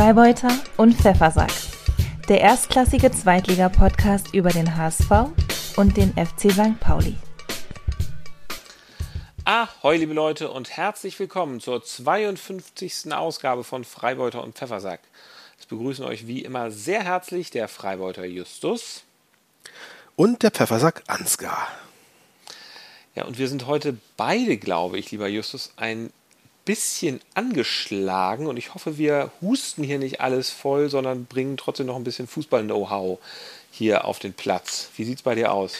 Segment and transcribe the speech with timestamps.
[0.00, 1.52] Freibeuter und Pfeffersack.
[2.26, 5.10] Der erstklassige Zweitliga-Podcast über den HSV
[5.76, 6.80] und den FC St.
[6.80, 7.16] Pauli.
[9.44, 13.12] Ahoi, liebe Leute, und herzlich willkommen zur 52.
[13.12, 15.00] Ausgabe von Freibeuter und Pfeffersack.
[15.58, 19.02] Es begrüßen euch wie immer sehr herzlich der Freibeuter Justus
[20.16, 21.68] und der Pfeffersack Ansgar.
[23.14, 26.10] Ja, und wir sind heute beide, glaube ich, lieber Justus, ein
[26.64, 31.96] bisschen angeschlagen und ich hoffe, wir husten hier nicht alles voll, sondern bringen trotzdem noch
[31.96, 33.18] ein bisschen Fußball-Know-how
[33.70, 34.90] hier auf den Platz.
[34.96, 35.74] Wie sieht es bei dir aus?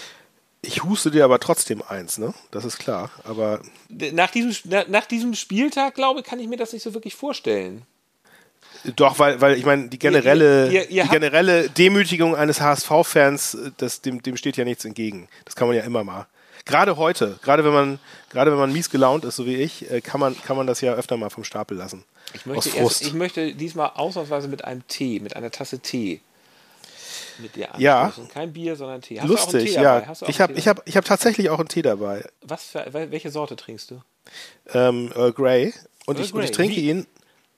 [0.62, 2.35] Ich huste dir aber trotzdem eins, ne?
[2.51, 3.11] Das ist klar.
[3.24, 4.55] Aber nach diesem,
[4.88, 7.83] nach diesem Spieltag, glaube ich, kann ich mir das nicht so wirklich vorstellen.
[8.97, 13.57] Doch, weil, weil ich meine, die generelle, ihr, ihr, ihr die generelle Demütigung eines HSV-Fans,
[14.05, 15.29] dem, dem steht ja nichts entgegen.
[15.45, 16.27] Das kann man ja immer mal
[16.64, 17.98] gerade heute, gerade wenn man,
[18.30, 20.80] gerade wenn man mies gelaunt ist, so wie ich, äh, kann man, kann man das
[20.80, 22.05] ja öfter mal vom Stapel lassen.
[22.34, 26.20] Ich möchte, erst, ich möchte diesmal ausnahmsweise mit einem Tee, mit einer Tasse Tee
[27.40, 28.24] mit dir anstoßen.
[28.24, 28.30] Ja.
[28.32, 29.20] Kein Bier, sondern Tee.
[29.20, 30.12] Hast Lustig, ja.
[30.26, 32.24] Ich habe ich hab, ich hab tatsächlich auch einen Tee dabei.
[32.43, 34.02] Was für, welche Sorte trinkst du?
[34.73, 35.74] Ähm, Earl Grey.
[36.07, 36.38] Und, Earl ich, Grey.
[36.38, 36.88] und ich trinke wie?
[36.88, 37.07] ihn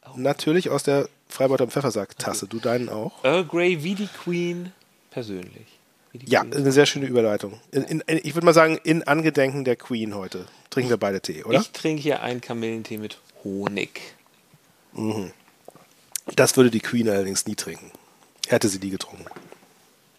[0.06, 0.10] oh.
[0.16, 2.46] natürlich aus der Freibeuter Pfeffersack-Tasse.
[2.46, 3.24] Du deinen auch?
[3.24, 4.72] Earl Grey wie die Queen
[5.10, 5.66] persönlich.
[6.12, 7.58] Ja, eine sehr schöne Überleitung.
[7.70, 11.44] In, in, ich würde mal sagen, in Angedenken der Queen heute trinken wir beide Tee,
[11.44, 11.58] oder?
[11.58, 14.00] Ich trinke hier einen Kamillentee mit Honig.
[14.92, 15.32] Mhm.
[16.36, 17.90] Das würde die Queen allerdings nie trinken.
[18.48, 19.24] Hätte sie die getrunken.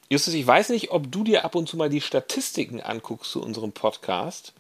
[0.10, 3.42] Justus, ich weiß nicht, ob du dir ab und zu mal die Statistiken anguckst zu
[3.42, 4.54] unserem Podcast.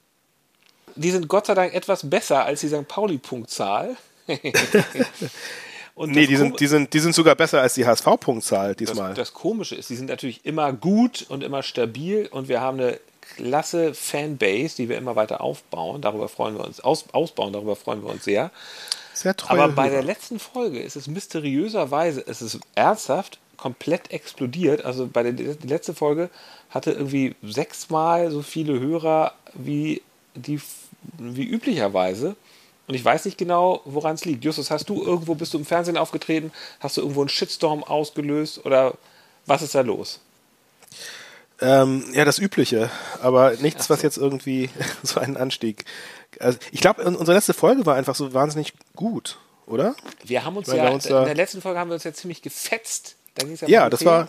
[0.96, 2.88] Die sind Gott sei Dank etwas besser als die St.
[2.88, 3.98] Pauli-Punktzahl.
[5.96, 9.10] Und nee, die sind, die, sind, die sind sogar besser als die HSV-Punktzahl diesmal.
[9.10, 12.80] Das, das Komische ist, die sind natürlich immer gut und immer stabil und wir haben
[12.80, 13.00] eine
[13.36, 16.02] klasse Fanbase, die wir immer weiter aufbauen.
[16.02, 18.52] Darüber freuen wir uns, aus, ausbauen, darüber freuen wir uns sehr.
[19.14, 19.60] Sehr toll.
[19.60, 24.84] Aber bei der letzten Folge ist es mysteriöserweise, es ist ernsthaft komplett explodiert.
[24.84, 26.30] Also bei der die letzte Folge
[26.70, 30.02] hatte irgendwie sechsmal so viele Hörer wie
[30.36, 30.60] die
[31.18, 32.36] wie üblicherweise.
[32.88, 34.44] Und ich weiß nicht genau, woran es liegt.
[34.44, 36.52] Justus, hast du irgendwo, bist du im Fernsehen aufgetreten?
[36.80, 38.66] Hast du irgendwo einen Shitstorm ausgelöst?
[38.66, 38.96] Oder
[39.46, 40.20] was ist da los?
[41.62, 42.90] Ähm, ja, das Übliche,
[43.22, 44.70] aber nichts, was jetzt irgendwie
[45.04, 45.86] so einen Anstieg.
[46.40, 49.96] Also ich glaube, unsere letzte Folge war einfach so wahnsinnig gut, oder?
[50.26, 52.42] Wir haben uns meine, ja, uns in der letzten Folge haben wir uns ja ziemlich
[52.42, 53.16] gefetzt.
[53.36, 54.28] Da ja, ja das war,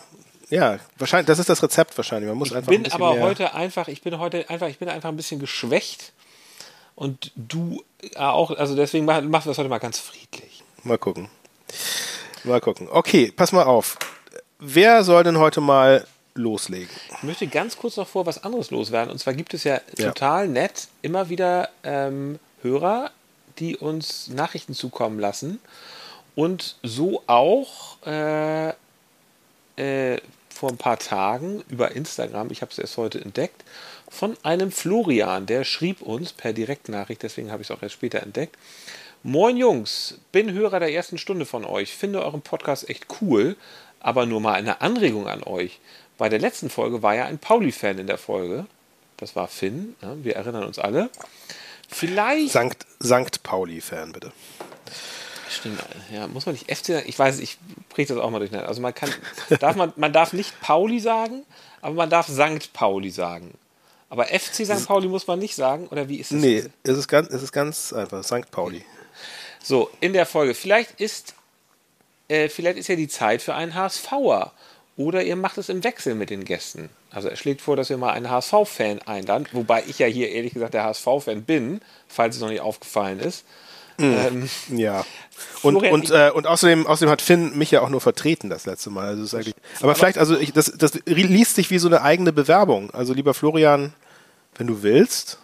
[0.49, 2.29] ja, wahrscheinlich, das ist das Rezept wahrscheinlich.
[2.29, 5.09] Man muss ich einfach bin aber heute einfach, ich bin heute einfach, ich bin einfach
[5.09, 6.13] ein bisschen geschwächt
[6.95, 10.63] und du äh, auch, also deswegen machen wir das heute mal ganz friedlich.
[10.83, 11.29] Mal gucken.
[12.43, 12.87] Mal gucken.
[12.89, 13.97] Okay, pass mal auf.
[14.59, 16.05] Wer soll denn heute mal
[16.35, 16.89] loslegen?
[17.17, 19.11] Ich möchte ganz kurz noch vor was anderes loswerden.
[19.11, 20.07] Und zwar gibt es ja, ja.
[20.09, 23.11] total nett immer wieder ähm, Hörer,
[23.59, 25.59] die uns Nachrichten zukommen lassen.
[26.35, 28.69] Und so auch äh,
[29.77, 33.63] äh, vor ein paar Tagen über Instagram, ich habe es erst heute entdeckt,
[34.09, 38.21] von einem Florian, der schrieb uns per Direktnachricht, deswegen habe ich es auch erst später
[38.21, 38.57] entdeckt.
[39.23, 43.55] Moin Jungs, bin Hörer der ersten Stunde von euch, finde euren Podcast echt cool,
[43.99, 45.79] aber nur mal eine Anregung an euch.
[46.17, 48.67] Bei der letzten Folge war ja ein Pauli-Fan in der Folge.
[49.17, 51.09] Das war Finn, ja, wir erinnern uns alle.
[51.89, 52.51] Vielleicht.
[52.51, 54.31] Sankt, Sankt Pauli-Fan, bitte.
[55.49, 55.79] Stimmt,
[56.11, 57.05] ja, muss man nicht FC sagen?
[57.07, 57.57] Ich weiß, ich
[57.89, 58.67] bringe das auch mal durcheinander.
[58.67, 59.09] Also man kann,
[59.59, 61.43] darf man, man darf nicht Pauli sagen,
[61.81, 63.53] aber man darf Sankt Pauli sagen.
[64.15, 64.87] Aber FC St.
[64.87, 66.41] Pauli muss man nicht sagen, oder wie ist es?
[66.41, 68.49] Nee, es ist ganz, es ist ganz einfach, St.
[68.49, 68.81] Pauli.
[69.61, 70.53] So, in der Folge.
[70.53, 71.33] Vielleicht ist,
[72.29, 74.53] äh, vielleicht ist ja die Zeit für einen HSVer.
[74.97, 76.89] Oder ihr macht es im Wechsel mit den Gästen.
[77.11, 80.53] Also er schlägt vor, dass wir mal einen HSV-Fan einladen, wobei ich ja hier ehrlich
[80.53, 83.43] gesagt der HSV-Fan bin, falls es noch nicht aufgefallen ist.
[83.97, 84.49] Mhm.
[84.69, 85.05] Ähm, ja.
[85.61, 88.89] Und, und, äh, und außerdem, außerdem hat Finn mich ja auch nur vertreten das letzte
[88.89, 89.07] Mal.
[89.07, 92.01] Also ist eigentlich, aber, aber vielleicht, also ich, das, das liest sich wie so eine
[92.01, 92.91] eigene Bewerbung.
[92.91, 93.93] Also lieber Florian,
[94.55, 95.39] wenn du willst,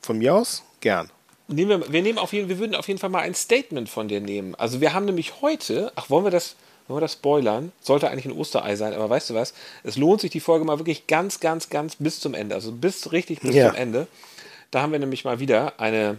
[0.00, 1.10] von mir aus, gern.
[1.48, 4.08] Nehmen wir, wir, nehmen auf jeden, wir würden auf jeden Fall mal ein Statement von
[4.08, 4.54] dir nehmen.
[4.54, 6.56] Also wir haben nämlich heute, ach, wollen wir das,
[6.88, 7.72] wollen wir das spoilern?
[7.80, 9.54] Sollte eigentlich ein Osterei sein, aber weißt du was?
[9.82, 12.54] Es lohnt sich die Folge mal wirklich ganz, ganz, ganz bis zum Ende.
[12.54, 13.68] Also bis richtig bis ja.
[13.68, 14.06] zum Ende.
[14.70, 16.16] Da haben wir nämlich mal wieder eine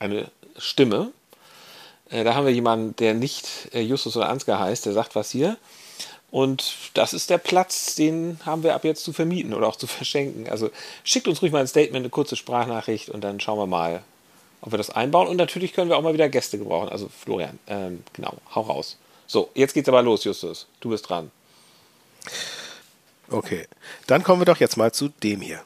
[0.00, 1.12] eine Stimme.
[2.08, 5.30] Äh, da haben wir jemanden, der nicht äh, Justus oder Ansgar heißt, der sagt was
[5.30, 5.56] hier.
[6.30, 9.86] Und das ist der Platz, den haben wir ab jetzt zu vermieten oder auch zu
[9.86, 10.48] verschenken.
[10.48, 10.70] Also
[11.02, 14.02] schickt uns ruhig mal ein Statement, eine kurze Sprachnachricht und dann schauen wir mal,
[14.60, 15.26] ob wir das einbauen.
[15.26, 16.88] Und natürlich können wir auch mal wieder Gäste gebrauchen.
[16.88, 18.96] Also Florian, ähm, genau, hau raus.
[19.26, 20.66] So, jetzt geht's aber los, Justus.
[20.80, 21.30] Du bist dran.
[23.28, 23.66] Okay,
[24.06, 25.62] dann kommen wir doch jetzt mal zu dem hier.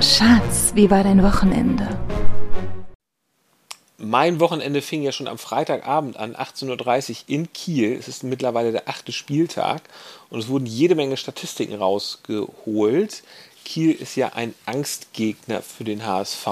[0.00, 1.88] Schatz, wie war dein Wochenende?
[4.04, 7.96] Mein Wochenende fing ja schon am Freitagabend an, 18.30 Uhr in Kiel.
[7.98, 9.82] Es ist mittlerweile der achte Spieltag
[10.30, 13.22] und es wurden jede Menge Statistiken rausgeholt.
[13.64, 16.46] Kiel ist ja ein Angstgegner für den HSV,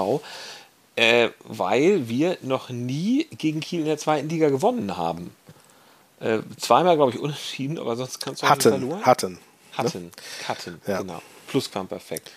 [0.95, 5.35] äh, weil wir noch nie gegen Kiel in der zweiten Liga gewonnen haben.
[6.19, 9.05] Äh, zweimal, glaube ich, unentschieden, aber sonst kannst du auch hatten, verloren.
[9.05, 9.39] Hatten.
[9.73, 10.05] Hatten.
[10.05, 10.11] Ne?
[10.47, 11.01] Hatten, ja.
[11.01, 11.21] genau.
[11.47, 12.31] Plusquamperfekt.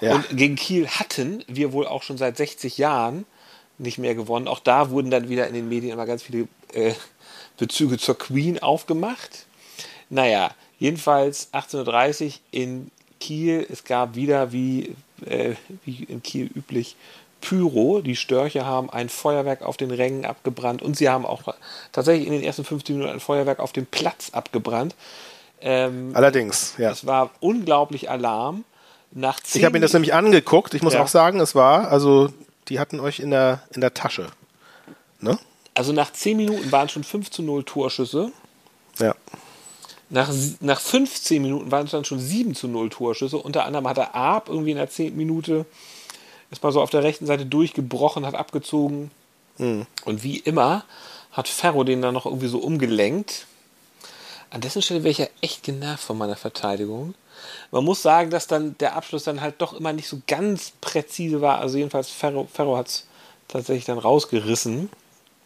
[0.00, 0.14] Ja.
[0.14, 3.26] Und gegen Kiel hatten wir wohl auch schon seit 60 Jahren
[3.78, 4.48] nicht mehr gewonnen.
[4.48, 6.94] Auch da wurden dann wieder in den Medien immer ganz viele äh,
[7.56, 9.46] Bezüge zur Queen aufgemacht.
[10.10, 12.90] Naja, jedenfalls 1830 in
[13.20, 13.66] Kiel.
[13.70, 14.94] Es gab wieder, wie,
[15.26, 15.54] äh,
[15.84, 16.96] wie in Kiel üblich,
[17.40, 18.00] Pyro.
[18.00, 21.42] Die Störche haben ein Feuerwerk auf den Rängen abgebrannt und sie haben auch
[21.92, 24.94] tatsächlich in den ersten 15 Minuten ein Feuerwerk auf dem Platz abgebrannt.
[25.60, 26.90] Ähm, Allerdings, ja.
[26.90, 28.64] Es war unglaublich Alarm.
[29.10, 30.74] Nach ich habe mir das nämlich angeguckt.
[30.74, 31.02] Ich muss ja.
[31.02, 32.28] auch sagen, es war, also
[32.68, 34.26] die hatten euch in der, in der Tasche.
[35.20, 35.38] Ne?
[35.74, 38.32] Also nach 10 Minuten waren schon 5 zu 0 Torschüsse.
[38.98, 39.14] Ja.
[40.10, 43.36] Nach, nach 15 Minuten waren es dann schon 7 zu 0 Torschüsse.
[43.36, 45.16] Unter anderem hat er Arp irgendwie in der 10.
[45.16, 45.66] Minute
[46.50, 49.10] ist mal so auf der rechten Seite durchgebrochen, hat abgezogen.
[49.58, 49.86] Mhm.
[50.04, 50.84] Und wie immer
[51.30, 53.46] hat Ferro den dann noch irgendwie so umgelenkt.
[54.50, 57.14] An dessen Stelle wäre ich ja echt genervt von meiner Verteidigung.
[57.70, 61.40] Man muss sagen, dass dann der Abschluss dann halt doch immer nicht so ganz präzise
[61.40, 61.58] war.
[61.58, 63.06] Also jedenfalls Ferro, Ferro hat es
[63.48, 64.90] tatsächlich dann rausgerissen.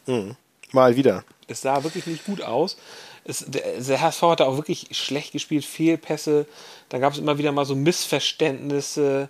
[0.06, 0.36] Mhm.
[0.72, 1.24] Mal wieder.
[1.48, 2.76] Es sah wirklich nicht gut aus.
[3.24, 6.46] Es, der, der HSV hat auch wirklich schlecht gespielt, Fehlpässe.
[6.88, 9.28] Da gab es immer wieder mal so Missverständnisse.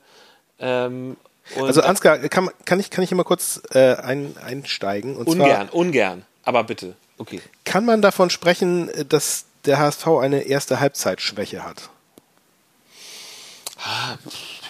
[0.58, 1.17] Ähm,
[1.61, 5.17] also Ansgar, kann, kann, ich, kann ich immer kurz äh, ein, einsteigen?
[5.17, 6.94] Und ungern, zwar, ungern, aber bitte.
[7.19, 7.41] Okay.
[7.65, 11.91] Kann man davon sprechen, dass der HSV eine erste Halbzeitschwäche hat?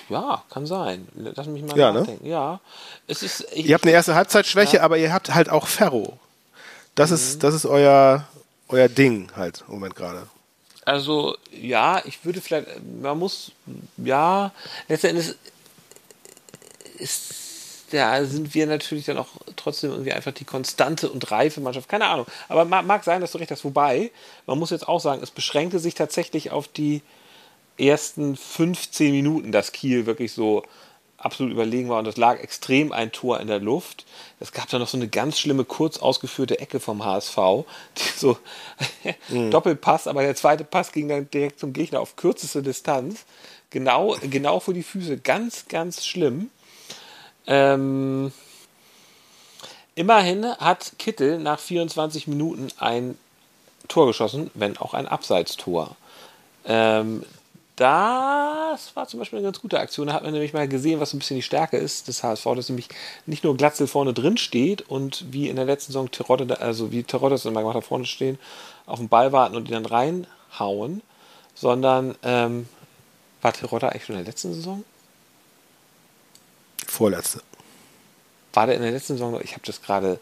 [0.09, 1.09] Ja, kann sein.
[1.15, 2.01] Lass mich mal ja, ne?
[2.01, 2.25] nachdenken.
[2.25, 2.31] Ne?
[2.31, 2.61] Ja.
[3.07, 4.83] Es ist, ich, ihr habt eine erste Halbzeitschwäche, ja.
[4.83, 6.19] aber ihr habt halt auch Ferro.
[6.95, 7.17] Das mhm.
[7.17, 8.27] ist, das ist euer,
[8.69, 10.27] euer Ding halt im Moment gerade.
[10.85, 12.67] Also, ja, ich würde vielleicht,
[13.01, 13.53] man muss,
[13.97, 14.51] ja,
[14.89, 15.35] letztendlich
[16.99, 17.43] ist
[17.93, 21.89] da sind wir natürlich dann auch trotzdem irgendwie einfach die konstante und reife Mannschaft.
[21.89, 22.27] Keine Ahnung.
[22.49, 23.65] Aber mag, mag sein, dass du recht hast.
[23.65, 24.11] Wobei,
[24.47, 27.03] man muss jetzt auch sagen, es beschränkte sich tatsächlich auf die
[27.83, 30.63] ersten 15 Minuten, dass Kiel wirklich so
[31.23, 34.05] absolut überlegen war und es lag extrem ein Tor in der Luft.
[34.41, 37.37] Es gab da noch so eine ganz schlimme, kurz ausgeführte Ecke vom HSV,
[37.97, 38.39] die so
[39.29, 39.51] mhm.
[39.51, 43.25] Doppelpass, aber der zweite Pass ging dann direkt zum Gegner auf kürzeste Distanz.
[43.71, 45.19] Genau, genau vor die Füße.
[45.19, 46.51] Ganz, ganz schlimm.
[47.47, 48.33] Ähm,
[49.95, 53.17] immerhin hat Kittel nach 24 Minuten ein
[53.89, 55.97] Tor geschossen, wenn auch ein Abseitstor.
[56.65, 57.25] Ähm,
[57.77, 60.09] das war zum Beispiel eine ganz gute Aktion.
[60.09, 62.45] Da hat man nämlich mal gesehen, was so ein bisschen die Stärke ist des HSV,
[62.55, 62.89] dass nämlich
[63.27, 67.03] nicht nur Glatzel vorne drin steht und wie in der letzten Saison Terodde, also wie
[67.03, 68.39] Terodde es immer gemacht hat, vorne stehen,
[68.85, 71.03] auf den Ball warten und ihn dann reinhauen,
[71.55, 72.69] sondern ähm,
[73.41, 74.85] war Terodde eigentlich schon in der letzten Saison?
[76.87, 77.43] Vorletzte.
[78.53, 79.41] War der in der letzten Saison?
[79.43, 80.21] Ich habe das gerade.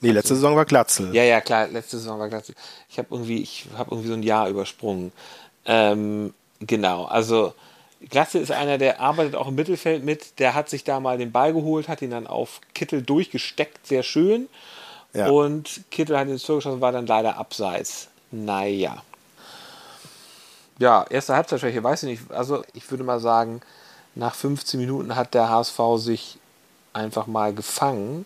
[0.00, 1.14] Nee, letzte Saison war Glatzel.
[1.14, 2.54] Ja, ja, klar, letzte Saison war Glatzel.
[2.90, 5.12] Ich habe irgendwie, ich habe irgendwie so ein Jahr übersprungen.
[5.66, 7.54] Ähm, genau, also
[8.10, 10.38] Glatzel ist einer, der arbeitet auch im Mittelfeld mit.
[10.38, 14.02] Der hat sich da mal den Ball geholt, hat ihn dann auf Kittel durchgesteckt, sehr
[14.02, 14.48] schön.
[15.12, 15.28] Ja.
[15.28, 18.08] Und Kittel hat ihn ins Tor geschossen, war dann leider abseits.
[18.30, 19.02] Naja.
[20.78, 22.30] Ja, erste Halbzeitschwäche, weiß ich nicht.
[22.32, 23.60] Also ich würde mal sagen,
[24.14, 26.38] nach 15 Minuten hat der HSV sich
[26.92, 28.24] einfach mal gefangen.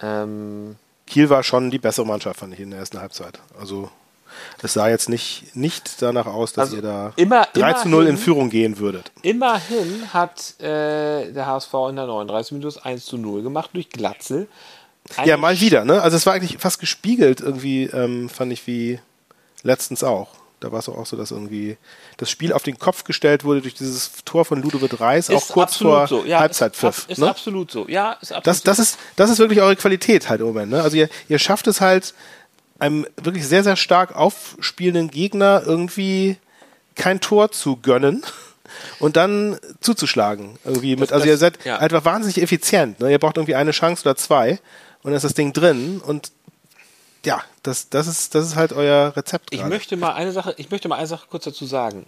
[0.00, 3.40] Ähm, Kiel war schon die bessere Mannschaft, fand ich, in der ersten Halbzeit.
[3.58, 3.90] Also
[4.62, 8.06] es sah jetzt nicht, nicht danach aus, dass also ihr da immer, 3 zu 0
[8.06, 9.12] in Führung gehen würdet.
[9.22, 14.48] Immerhin hat äh, der HSV in der 39 Minute 1 zu 0 gemacht durch Glatzel.
[15.16, 16.00] Eine ja, mal wieder, ne?
[16.00, 19.00] Also es war eigentlich fast gespiegelt irgendwie, ähm, fand ich wie
[19.62, 20.28] letztens auch.
[20.60, 21.76] Da war es auch so, dass irgendwie
[22.16, 25.76] das Spiel auf den Kopf gestellt wurde durch dieses Tor von Ludovic Reis, auch kurz
[25.76, 26.24] vor so.
[26.24, 27.00] ja, Halbzeitpfiff.
[27.00, 27.28] Ist, ist ne?
[27.28, 27.86] absolut so.
[27.86, 30.72] Ja, ist absolut das, das, ist, das ist wirklich eure Qualität halt im Moment.
[30.72, 30.82] Ne?
[30.82, 32.14] Also ihr, ihr schafft es halt,
[32.78, 36.36] einem wirklich sehr, sehr stark aufspielenden Gegner irgendwie
[36.94, 38.22] kein Tor zu gönnen
[38.98, 40.58] und dann zuzuschlagen.
[40.64, 41.78] Irgendwie mit, das, also ihr seid ja.
[41.78, 43.00] einfach wahnsinnig effizient.
[43.00, 43.10] Ne?
[43.10, 44.58] Ihr braucht irgendwie eine Chance oder zwei
[45.02, 46.32] und dann ist das Ding drin und
[47.24, 49.54] ja, das, das, ist, das ist halt euer Rezept.
[49.54, 52.04] Ich möchte mal eine Sache, ich möchte mal eine Sache kurz dazu sagen.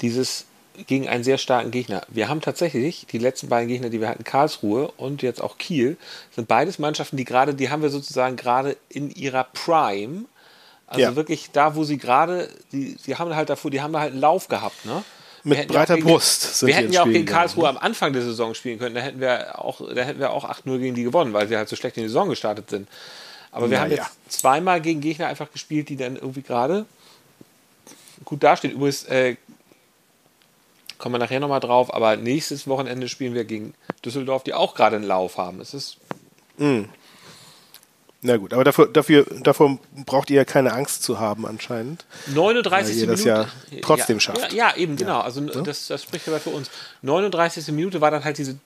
[0.00, 0.46] Dieses
[0.86, 2.02] gegen einen sehr starken Gegner.
[2.08, 5.96] Wir haben tatsächlich die letzten beiden Gegner, die wir hatten, Karlsruhe und jetzt auch Kiel,
[6.34, 10.24] sind beides Mannschaften, die gerade, die haben wir sozusagen gerade in ihrer Prime.
[10.86, 11.16] Also ja.
[11.16, 14.20] wirklich da, wo sie gerade, die, die haben halt davor, die haben da halt einen
[14.20, 15.04] Lauf gehabt, ne?
[15.44, 16.66] mit breiter gegen, Brust.
[16.66, 17.70] wir hätten ja auch gegen Karlsruhe ne?
[17.70, 18.94] am Anfang der Saison spielen können.
[18.94, 21.68] Da hätten wir auch, da hätten wir auch 8-0 gegen die gewonnen, weil sie halt
[21.68, 22.88] so schlecht in die Saison gestartet sind.
[23.50, 24.10] Aber wir Na, haben jetzt ja.
[24.28, 26.86] zweimal gegen Gegner einfach gespielt, die dann irgendwie gerade
[28.24, 28.74] gut dastehen.
[28.74, 29.36] Übrigens, äh,
[30.98, 33.74] kommen wir nachher nochmal drauf, aber nächstes Wochenende spielen wir gegen
[34.04, 35.60] Düsseldorf, die auch gerade einen Lauf haben.
[35.60, 35.96] Es ist.
[36.58, 36.84] Mm.
[38.20, 42.04] Na gut, aber dafür, dafür, davor braucht ihr ja keine Angst zu haben anscheinend.
[42.34, 42.96] 39.
[42.96, 43.46] Weil ihr das ja
[43.80, 44.52] trotzdem ja, schafft.
[44.52, 45.20] Ja, ja eben, genau.
[45.20, 46.68] Also das, das spricht aber für uns.
[47.02, 47.68] 39.
[47.68, 48.58] Minute war dann halt diese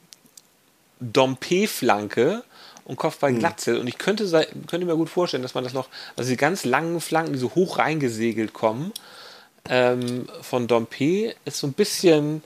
[1.01, 2.45] Dompe-Flanke
[2.85, 3.41] und Kopfball hm.
[3.41, 3.79] Glatzel.
[3.79, 4.25] Und ich könnte,
[4.67, 7.55] könnte mir gut vorstellen, dass man das noch, also die ganz langen Flanken, die so
[7.55, 8.93] hoch reingesegelt kommen,
[9.69, 12.43] ähm, von Dompe ist so ein bisschen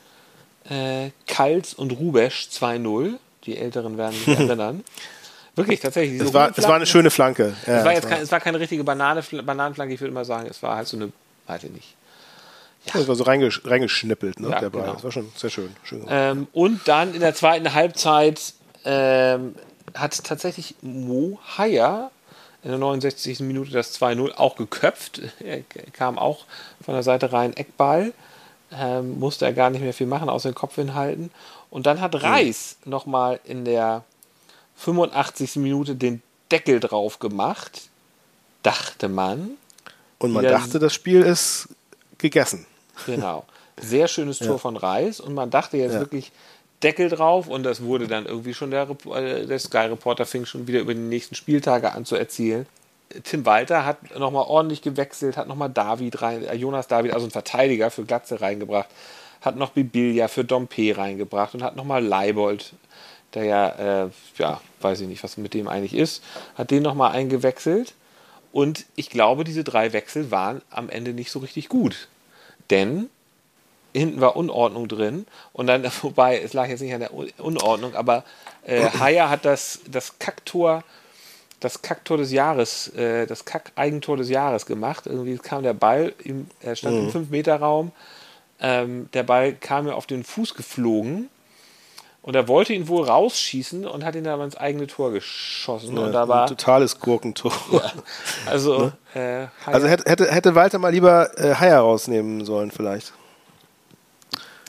[0.68, 3.14] äh, Kals und Rubesch 2-0.
[3.44, 4.84] Die Älteren werden sich erinnern.
[5.54, 6.20] Wirklich, tatsächlich.
[6.20, 7.54] Es war, es war eine schöne Flanke.
[7.66, 10.46] Ja, es, war jetzt kein, es war keine richtige Banane, Bananenflanke, ich würde mal sagen,
[10.50, 11.12] es war halt so eine,
[11.46, 11.94] weiß ich nicht.
[12.86, 13.00] Ja.
[13.00, 14.82] Es war so reingesch reingeschnippelt, ne, ja, der Ball.
[14.82, 14.94] Genau.
[14.94, 15.74] Das war schon sehr schön.
[15.82, 18.52] schön ähm, und dann in der zweiten Halbzeit
[18.84, 19.54] ähm,
[19.94, 22.10] hat tatsächlich Mo Haya
[22.66, 23.40] in der 69.
[23.40, 25.22] Minute das 2-0 auch geköpft.
[25.38, 26.46] Er kam auch
[26.84, 28.12] von der Seite rein, Eckball.
[28.72, 31.30] Ähm, musste er gar nicht mehr viel machen, außer den Kopf hinhalten.
[31.70, 32.90] Und dann hat Reis mhm.
[32.90, 34.02] nochmal in der
[34.78, 35.56] 85.
[35.56, 37.82] Minute den Deckel drauf gemacht,
[38.64, 39.52] dachte man.
[40.18, 41.68] Und man dachte, das Spiel ist
[42.18, 42.66] gegessen.
[43.06, 43.44] Genau.
[43.80, 44.58] Sehr schönes Tor ja.
[44.58, 46.00] von Reis und man dachte jetzt ja.
[46.00, 46.32] wirklich
[46.82, 50.66] Deckel drauf und das wurde dann irgendwie schon der, äh, der Sky Reporter fing schon
[50.66, 52.66] wieder über die nächsten Spieltage an zu erzählen.
[53.22, 57.30] Tim Walter hat nochmal ordentlich gewechselt, hat nochmal David rein, äh, Jonas David, also ein
[57.30, 58.88] Verteidiger für Glatze reingebracht,
[59.40, 62.74] hat noch Bibilia für Dompe reingebracht und hat nochmal Leibold
[63.36, 66.24] der ja, äh, ja, weiß ich nicht, was mit dem eigentlich ist,
[66.56, 67.94] hat den nochmal eingewechselt.
[68.52, 72.08] Und ich glaube, diese drei Wechsel waren am Ende nicht so richtig gut.
[72.70, 73.10] Denn
[73.98, 75.26] hinten war Unordnung drin.
[75.52, 78.24] Und dann, wobei, es lag jetzt nicht an der Unordnung, aber
[78.64, 80.82] äh, Haya hat das, das Kacktor,
[81.60, 85.06] das Kacktor des Jahres, äh, das Kack-Eigentor des Jahres gemacht.
[85.06, 87.08] Irgendwie kam der Ball, ihm, er stand mhm.
[87.08, 87.92] im 5-Meter-Raum.
[88.60, 91.28] Ähm, der Ball kam mir auf den Fuß geflogen
[92.26, 95.96] und er wollte ihn wohl rausschießen und hat ihn aber ins eigene Tor geschossen.
[95.96, 97.52] Ja, und da war, ein totales Gurkentor.
[97.70, 97.92] Ja,
[98.46, 99.50] also, ne?
[99.64, 103.12] äh, also hätte, hätte Walter mal lieber äh, Haier rausnehmen sollen, vielleicht.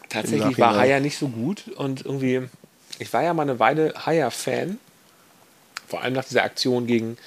[0.09, 2.43] Tatsächlich war Haier nicht so gut und irgendwie,
[2.99, 4.79] ich war ja mal eine Weile Haier-Fan,
[5.87, 7.17] vor allem nach dieser Aktion gegen,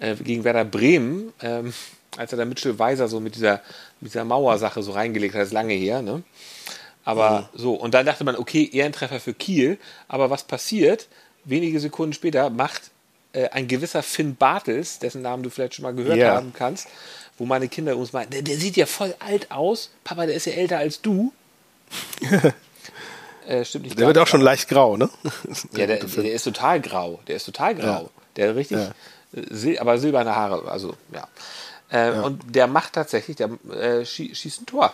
[0.00, 1.72] äh, gegen Werder Bremen, ähm,
[2.16, 3.60] als er da Mitchell Weiser so mit dieser,
[4.00, 6.22] mit dieser Mauersache so reingelegt hat, das ist lange her, ne?
[7.08, 7.58] Aber mhm.
[7.58, 9.78] so, und dann dachte man, okay, Ehrentreffer für Kiel.
[10.08, 11.08] Aber was passiert?
[11.44, 12.90] Wenige Sekunden später macht
[13.32, 16.34] äh, ein gewisser Finn Bartels, dessen Namen du vielleicht schon mal gehört yeah.
[16.34, 16.86] haben kannst,
[17.38, 19.88] wo meine Kinder uns meinen, der, der, sieht ja voll alt aus.
[20.04, 21.32] Papa, der ist ja älter als du.
[23.46, 23.98] äh, stimmt nicht.
[23.98, 25.08] Der wird auch schon leicht grau, ne?
[25.72, 27.20] ja, der, der, ist total grau.
[27.26, 28.02] Der ist total grau.
[28.02, 28.10] Ja.
[28.36, 28.92] Der richtig, ja.
[29.32, 31.26] sil aber silberne Haare, also ja.
[31.90, 32.22] Äh, ja.
[32.22, 34.92] Und der macht tatsächlich, der äh, schießt ein Tor.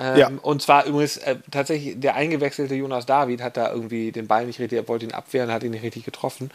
[0.00, 0.30] Ähm, ja.
[0.42, 4.58] Und zwar übrigens äh, tatsächlich der eingewechselte Jonas David hat da irgendwie den Ball nicht
[4.58, 6.50] richtig, er wollte ihn abwehren, hat ihn nicht richtig getroffen.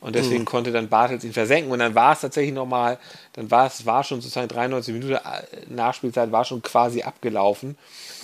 [0.00, 0.46] Und deswegen mhm.
[0.46, 1.72] konnte dann Bartels ihn versenken.
[1.72, 2.98] Und dann war es tatsächlich nochmal,
[3.32, 5.20] dann war es war schon sozusagen 93 Minuten äh,
[5.68, 7.76] Nachspielzeit, war schon quasi abgelaufen.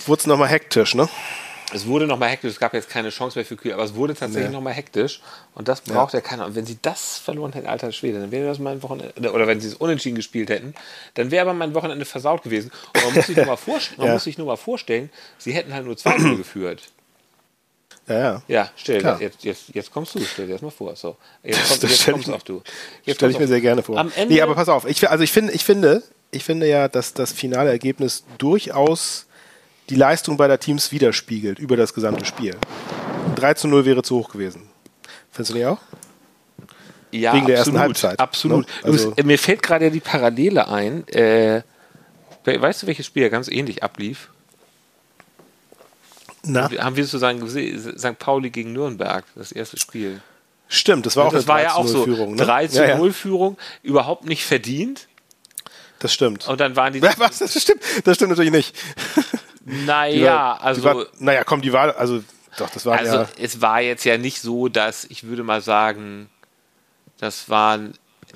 [0.06, 1.08] Wurde es nochmal hektisch, ne?
[1.72, 4.14] Es wurde nochmal hektisch, es gab jetzt keine Chance mehr für Kühl, aber es wurde
[4.14, 4.54] tatsächlich nee.
[4.54, 5.20] nochmal hektisch
[5.54, 6.18] und das braucht ja.
[6.18, 6.46] ja keiner.
[6.46, 9.60] Und wenn sie das verloren hätten, alter Schwede, dann wäre das mein Wochenende, oder wenn
[9.60, 10.74] sie es unentschieden gespielt hätten,
[11.14, 12.70] dann wäre aber mein Wochenende versaut gewesen.
[12.94, 14.12] Und man muss sich nur mal, vorst ja.
[14.12, 16.82] muss sich nur mal vorstellen, sie hätten halt nur 2-0 geführt.
[18.06, 18.42] Ja, ja.
[18.48, 20.94] Ja, stell dir jetzt, jetzt, jetzt kommst du, stell dir das mal vor.
[20.94, 22.62] So, jetzt, komm, jetzt kommst auch du.
[23.04, 23.96] Jetzt stell ich mir sehr gerne vor.
[23.96, 26.88] Am Ende nee, aber pass auf, ich, also ich, find, ich, finde, ich finde ja,
[26.88, 29.26] dass das finale Ergebnis durchaus
[29.90, 32.56] die Leistung beider Teams widerspiegelt über das gesamte Spiel.
[33.36, 34.68] 3 zu 0 wäre zu hoch gewesen.
[35.30, 35.78] Findest du nicht auch?
[37.10, 38.20] Ja, Wegen der absolut, ersten Halbzeit.
[38.20, 38.66] Absolut.
[38.66, 38.72] Ne?
[38.82, 41.06] Also Übrigens, mir fällt gerade ja die Parallele ein.
[41.08, 41.62] Äh,
[42.44, 44.30] weißt du, welches Spiel ganz ähnlich ablief?
[46.42, 46.70] Na?
[46.78, 48.18] Haben wir sozusagen gesehen, St.
[48.18, 50.20] Pauli gegen Nürnberg, das erste Spiel.
[50.68, 52.06] Stimmt, das war auch das eine 3 war ja auch so.
[52.06, 52.36] Ne?
[52.36, 55.08] 3 zu 0 Führung, überhaupt nicht verdient.
[56.00, 56.48] Das stimmt.
[56.48, 57.02] Und dann waren die.
[57.18, 57.38] Was?
[57.38, 58.76] Das stimmt, das stimmt natürlich nicht.
[59.64, 60.84] Naja, also.
[60.84, 62.22] War, naja, komm, die war, also,
[62.58, 63.28] doch, das war Also, ja.
[63.38, 66.28] es war jetzt ja nicht so, dass, ich würde mal sagen,
[67.18, 67.94] das waren,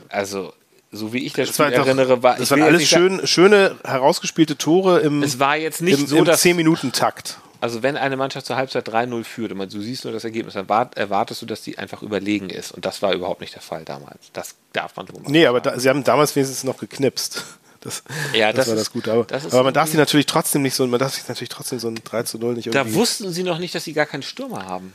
[0.08, 0.52] also,
[0.90, 2.36] so wie ich das, das Spiel erinnere, war.
[2.36, 5.22] Das waren alles schön, schöne, herausgespielte Tore im.
[5.22, 6.42] Es war jetzt nicht im, so, im dass.
[6.44, 7.38] 10-Minuten-Takt.
[7.60, 10.68] Also wenn eine Mannschaft zur Halbzeit 3-0 führt und du siehst nur das Ergebnis, dann
[10.94, 12.70] erwartest du, dass die einfach überlegen ist.
[12.70, 14.30] Und das war überhaupt nicht der Fall damals.
[14.32, 15.32] Das darf man so machen.
[15.32, 17.44] Nee, aber da, sie haben damals wenigstens noch geknipst.
[17.80, 18.02] Das,
[18.34, 19.12] ja, das, das war ist, das Gute.
[19.12, 21.78] Aber, das aber man darf sie natürlich trotzdem nicht so, man darf sich natürlich trotzdem
[21.78, 22.90] so ein 3 zu 0 nicht irgendwie.
[22.90, 24.92] Da wussten sie noch nicht, dass sie gar keinen Stürmer haben.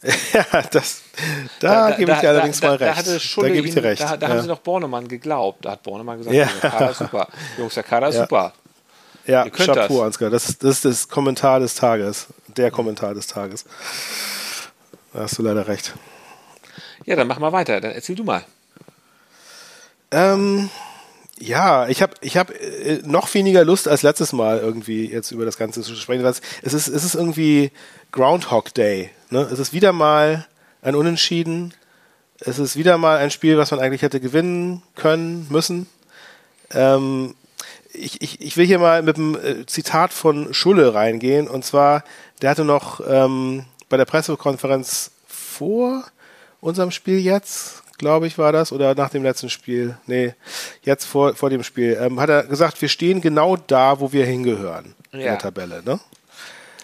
[0.32, 1.02] ja, das,
[1.58, 2.92] da, da gebe ich dir allerdings da, mal recht.
[2.92, 4.02] Da, hatte Schulle da gebe ich dir recht.
[4.02, 4.32] Da, da ja.
[4.32, 5.64] haben sie noch Bornemann geglaubt.
[5.64, 6.48] Da hat Bornemann gesagt, ja.
[6.62, 7.28] der Kader ist super.
[7.58, 8.20] Jungs, der Kader ist ja.
[8.22, 8.52] super.
[9.26, 10.06] Ja, Ihr könnt Chapeau, das.
[10.06, 10.30] Ansgar.
[10.30, 12.28] Das, das ist das Kommentar des Tages.
[12.46, 13.64] Der Kommentar des Tages.
[15.12, 15.94] Da hast du leider recht.
[17.04, 17.80] Ja, dann mach mal weiter.
[17.80, 18.44] Dann erzähl du mal.
[20.10, 20.70] Ähm,
[21.40, 25.44] ja, ich habe ich hab äh, noch weniger Lust als letztes Mal irgendwie jetzt über
[25.44, 26.24] das Ganze zu sprechen.
[26.24, 26.40] Es
[26.74, 27.70] ist, es ist irgendwie
[28.12, 29.10] Groundhog Day.
[29.30, 29.48] Ne?
[29.52, 30.46] Es ist wieder mal
[30.82, 31.74] ein Unentschieden.
[32.40, 35.88] Es ist wieder mal ein Spiel, was man eigentlich hätte gewinnen können, müssen.
[36.72, 37.34] Ähm,
[37.92, 41.48] ich, ich, ich will hier mal mit einem äh, Zitat von Schulle reingehen.
[41.48, 42.04] Und zwar,
[42.42, 46.04] der hatte noch ähm, bei der Pressekonferenz vor
[46.60, 50.34] unserem Spiel jetzt, glaube ich, war das, oder nach dem letzten Spiel, nee,
[50.82, 54.24] jetzt vor, vor dem Spiel, ähm, hat er gesagt, wir stehen genau da, wo wir
[54.24, 55.18] hingehören ja.
[55.18, 55.82] in der Tabelle.
[55.84, 56.00] Ne?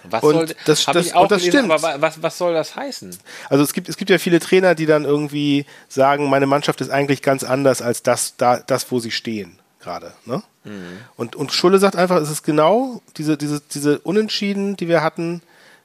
[0.04, 1.82] Was und soll, das, das, und das gelesen, stimmt.
[1.82, 3.16] was, was soll das heißen?
[3.48, 6.90] Also es gibt, es gibt ja viele Trainer, die dann irgendwie sagen, meine Mannschaft ist
[6.90, 10.12] eigentlich ganz anders als das, da, das wo sie stehen gerade.
[10.26, 10.42] Ne?
[10.64, 10.98] Mhm.
[11.16, 15.42] Und, und Schulle sagt einfach, es ist genau diese, diese, diese Unentschieden, die wir hatten,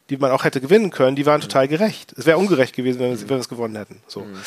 [0.09, 2.13] die man auch hätte gewinnen können, die waren total gerecht.
[2.17, 4.01] Es wäre ungerecht gewesen, wenn wir, wenn wir es gewonnen hätten.
[4.07, 4.21] So.
[4.21, 4.37] Mhm.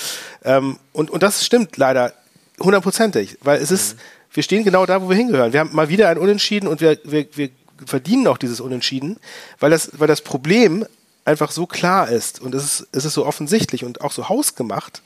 [0.44, 2.12] Ähm, und, und das stimmt leider
[2.58, 4.00] hundertprozentig, weil es ist, mhm.
[4.34, 5.52] wir stehen genau da, wo wir hingehören.
[5.52, 7.50] Wir haben mal wieder ein Unentschieden und wir, wir, wir
[7.86, 9.18] verdienen auch dieses Unentschieden,
[9.60, 10.84] weil das, weil das Problem
[11.24, 15.02] einfach so klar ist und es ist, es ist so offensichtlich und auch so hausgemacht.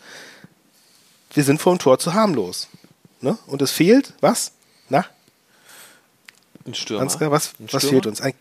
[1.34, 2.68] Wir sind vor dem Tor zu harmlos.
[3.20, 3.36] Ne?
[3.46, 4.52] Und es fehlt, was?
[4.88, 5.04] Na?
[6.66, 7.02] Ein Stürmer.
[7.02, 8.20] Ansgar, was, ein was fehlt uns?
[8.22, 8.32] Ein,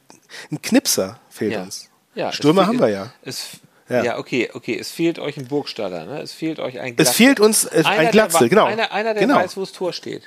[0.51, 1.63] ein Knipser fehlt ja.
[1.63, 1.89] uns.
[2.15, 3.11] Ja, Stürmer haben wir ja.
[3.23, 4.03] Es, ja.
[4.03, 4.17] ja.
[4.17, 4.77] okay, okay.
[4.79, 6.21] Es fehlt euch ein Burgstaller, ne?
[6.21, 7.11] Es fehlt euch ein Glatze.
[7.11, 8.65] Es fehlt uns äh, ein Glatze, der, genau.
[8.65, 9.35] Einer, einer der genau.
[9.35, 10.23] weiß, wo das Tor steht.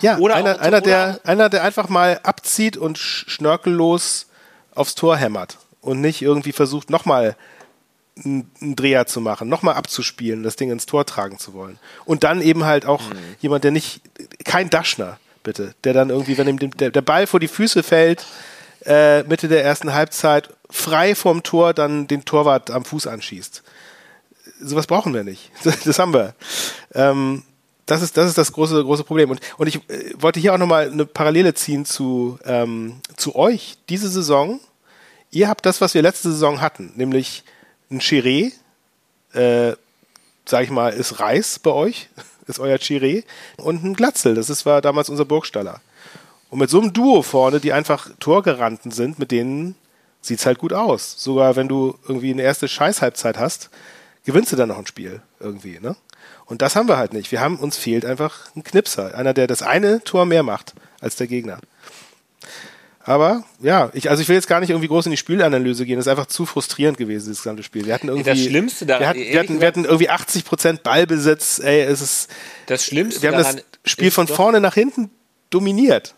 [0.00, 4.26] Ja, oder einer, auch, einer, der, einer, der einfach mal abzieht und schnörkellos
[4.74, 7.36] aufs Tor hämmert und nicht irgendwie versucht, nochmal
[8.24, 11.78] einen Dreher zu machen, nochmal abzuspielen, das Ding ins Tor tragen zu wollen.
[12.04, 13.36] Und dann eben halt auch mhm.
[13.40, 14.00] jemand, der nicht,
[14.44, 18.26] kein Daschner, bitte, der dann irgendwie, wenn ihm der, der Ball vor die Füße fällt,
[18.84, 23.62] äh, Mitte der ersten Halbzeit frei vorm Tor dann den Torwart am Fuß anschießt.
[24.60, 25.50] Sowas brauchen wir nicht.
[25.84, 26.34] Das haben wir.
[26.94, 27.42] Ähm,
[27.86, 29.30] das ist, das ist das große, große Problem.
[29.30, 33.78] Und, und ich äh, wollte hier auch nochmal eine Parallele ziehen zu, ähm, zu euch.
[33.88, 34.60] Diese Saison,
[35.30, 37.44] ihr habt das, was wir letzte Saison hatten, nämlich
[37.90, 38.52] ein Chiré,
[39.32, 39.72] äh,
[40.44, 42.10] sag ich mal, ist Reis bei euch,
[42.46, 43.24] ist euer Chiré,
[43.56, 45.80] und ein Glatzel, das ist, war damals unser Burgstaller.
[46.50, 49.74] Und mit so einem Duo vorne, die einfach Torgeranten sind, mit denen
[50.20, 51.14] sieht's halt gut aus.
[51.18, 53.70] Sogar wenn du irgendwie eine erste Scheißhalbzeit hast,
[54.24, 55.96] gewinnst du dann noch ein Spiel irgendwie, ne?
[56.44, 57.30] Und das haben wir halt nicht.
[57.30, 59.14] Wir haben, uns fehlt einfach ein Knipser.
[59.14, 61.58] Einer, der das eine Tor mehr macht als der Gegner.
[63.08, 65.96] Aber ja, ich, also ich will jetzt gar nicht irgendwie groß in die Spielanalyse gehen.
[65.96, 67.86] Das ist einfach zu frustrierend gewesen, das gesamte Spiel.
[67.86, 68.28] Wir hatten irgendwie.
[68.28, 69.00] Das Schlimmste daran.
[69.00, 71.58] Wir hatten, wir hatten, wir hatten irgendwie 80 Prozent Ballbesitz.
[71.58, 72.28] Ey, es ist.
[72.66, 75.10] Das Schlimmste Wir haben das Spiel von vorne nach hinten
[75.48, 76.14] dominiert.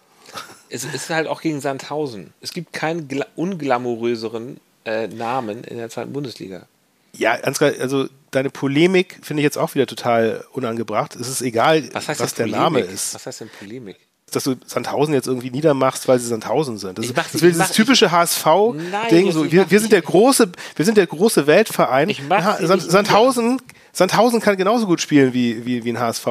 [0.70, 2.32] Es ist halt auch gegen Sandhausen.
[2.40, 6.66] Es gibt keinen unglamouröseren äh, Namen in der zweiten Bundesliga.
[7.12, 11.16] Ja, Ansgar, also deine Polemik finde ich jetzt auch wieder total unangebracht.
[11.16, 13.14] Es ist egal, was, was der Name ist.
[13.14, 13.96] Was heißt denn Polemik?
[14.30, 16.98] Dass du Sandhausen jetzt irgendwie niedermachst, weil sie Sandhausen sind.
[16.98, 19.32] Das, mach, das will dieses typische HSV-Ding.
[19.32, 22.14] So, wir, wir sind der große, wir sind der große Weltverein.
[22.60, 23.60] Sand, Sandhausen,
[23.92, 26.28] Sandhausen kann genauso gut spielen wie, wie, wie ein HSV.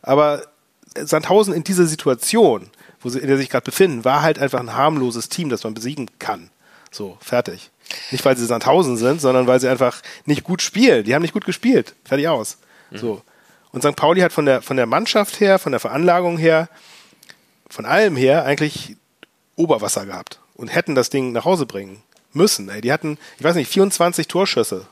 [0.00, 0.42] Aber
[0.96, 2.70] Sandhausen in dieser Situation,
[3.04, 5.74] wo sie, in der sich gerade befinden, war halt einfach ein harmloses Team, das man
[5.74, 6.50] besiegen kann.
[6.90, 7.70] So, fertig.
[8.10, 11.04] Nicht, weil sie Sandhausen sind, sondern weil sie einfach nicht gut spielen.
[11.04, 11.94] Die haben nicht gut gespielt.
[12.04, 12.58] Fertig aus.
[12.90, 12.98] Mhm.
[12.98, 13.22] So.
[13.72, 13.96] Und St.
[13.96, 16.68] Pauli hat von der, von der Mannschaft her, von der Veranlagung her,
[17.68, 18.96] von allem her eigentlich
[19.56, 22.68] Oberwasser gehabt und hätten das Ding nach Hause bringen müssen.
[22.68, 22.80] Ey.
[22.80, 24.86] Die hatten, ich weiß nicht, 24 Torschüsse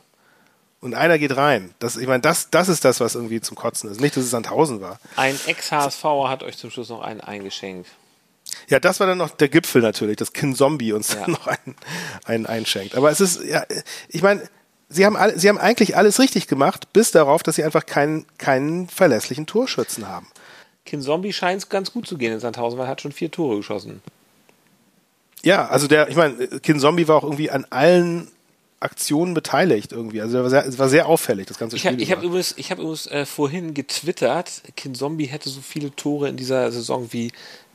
[0.81, 1.75] und einer geht rein.
[1.79, 4.01] Das, ich meine, das, das ist das, was irgendwie zum Kotzen ist.
[4.01, 4.98] Nicht, dass es Sandhausen war.
[5.16, 7.88] Ein Ex-HSV hat euch zum Schluss noch einen eingeschenkt.
[8.68, 11.26] Ja, das war dann noch der Gipfel natürlich, dass Kin Zombie uns ja.
[11.28, 11.76] noch einen,
[12.24, 12.94] einen einschenkt.
[12.94, 13.64] Aber es ist, ja,
[14.08, 14.42] ich meine,
[14.88, 18.26] sie haben, alle, sie haben eigentlich alles richtig gemacht, bis darauf, dass sie einfach keinen,
[18.38, 20.26] keinen verlässlichen Torschützen haben.
[20.84, 23.30] Kin Zombie scheint es ganz gut zu gehen in Sandhausen, weil er hat schon vier
[23.30, 24.02] Tore geschossen.
[25.42, 28.28] Ja, also der, ich meine, Kin Zombie war auch irgendwie an allen
[28.82, 30.20] Aktionen beteiligt irgendwie.
[30.20, 32.00] Also war sehr, war sehr auffällig, das ganze Spiel.
[32.00, 35.94] Ich habe hab übrigens, ich hab übrigens äh, vorhin getwittert, Kin Zombie hätte so viele
[35.94, 37.32] Tore in dieser Saison wie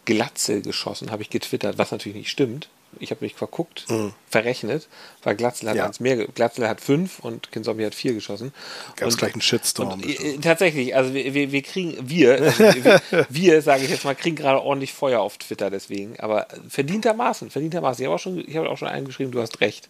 [0.08, 2.70] Glatze geschossen, habe ich getwittert, was natürlich nicht stimmt.
[2.98, 4.14] Ich habe mich verguckt, mhm.
[4.30, 4.88] verrechnet,
[5.22, 5.86] weil Glatzel hat ja.
[5.86, 8.54] eins mehr, Glatzel hat fünf und Kinzombie hat vier geschossen.
[8.96, 9.92] Ganz gleich einen Shitstorm.
[9.92, 14.06] Und, äh, tatsächlich, also wir, wir, wir kriegen, wir, also wir, wir sage ich jetzt
[14.06, 18.02] mal, kriegen gerade ordentlich Feuer auf Twitter deswegen, aber verdientermaßen, verdientermaßen.
[18.02, 19.90] Ich habe auch schon, ich habe auch schon einen geschrieben, du hast recht.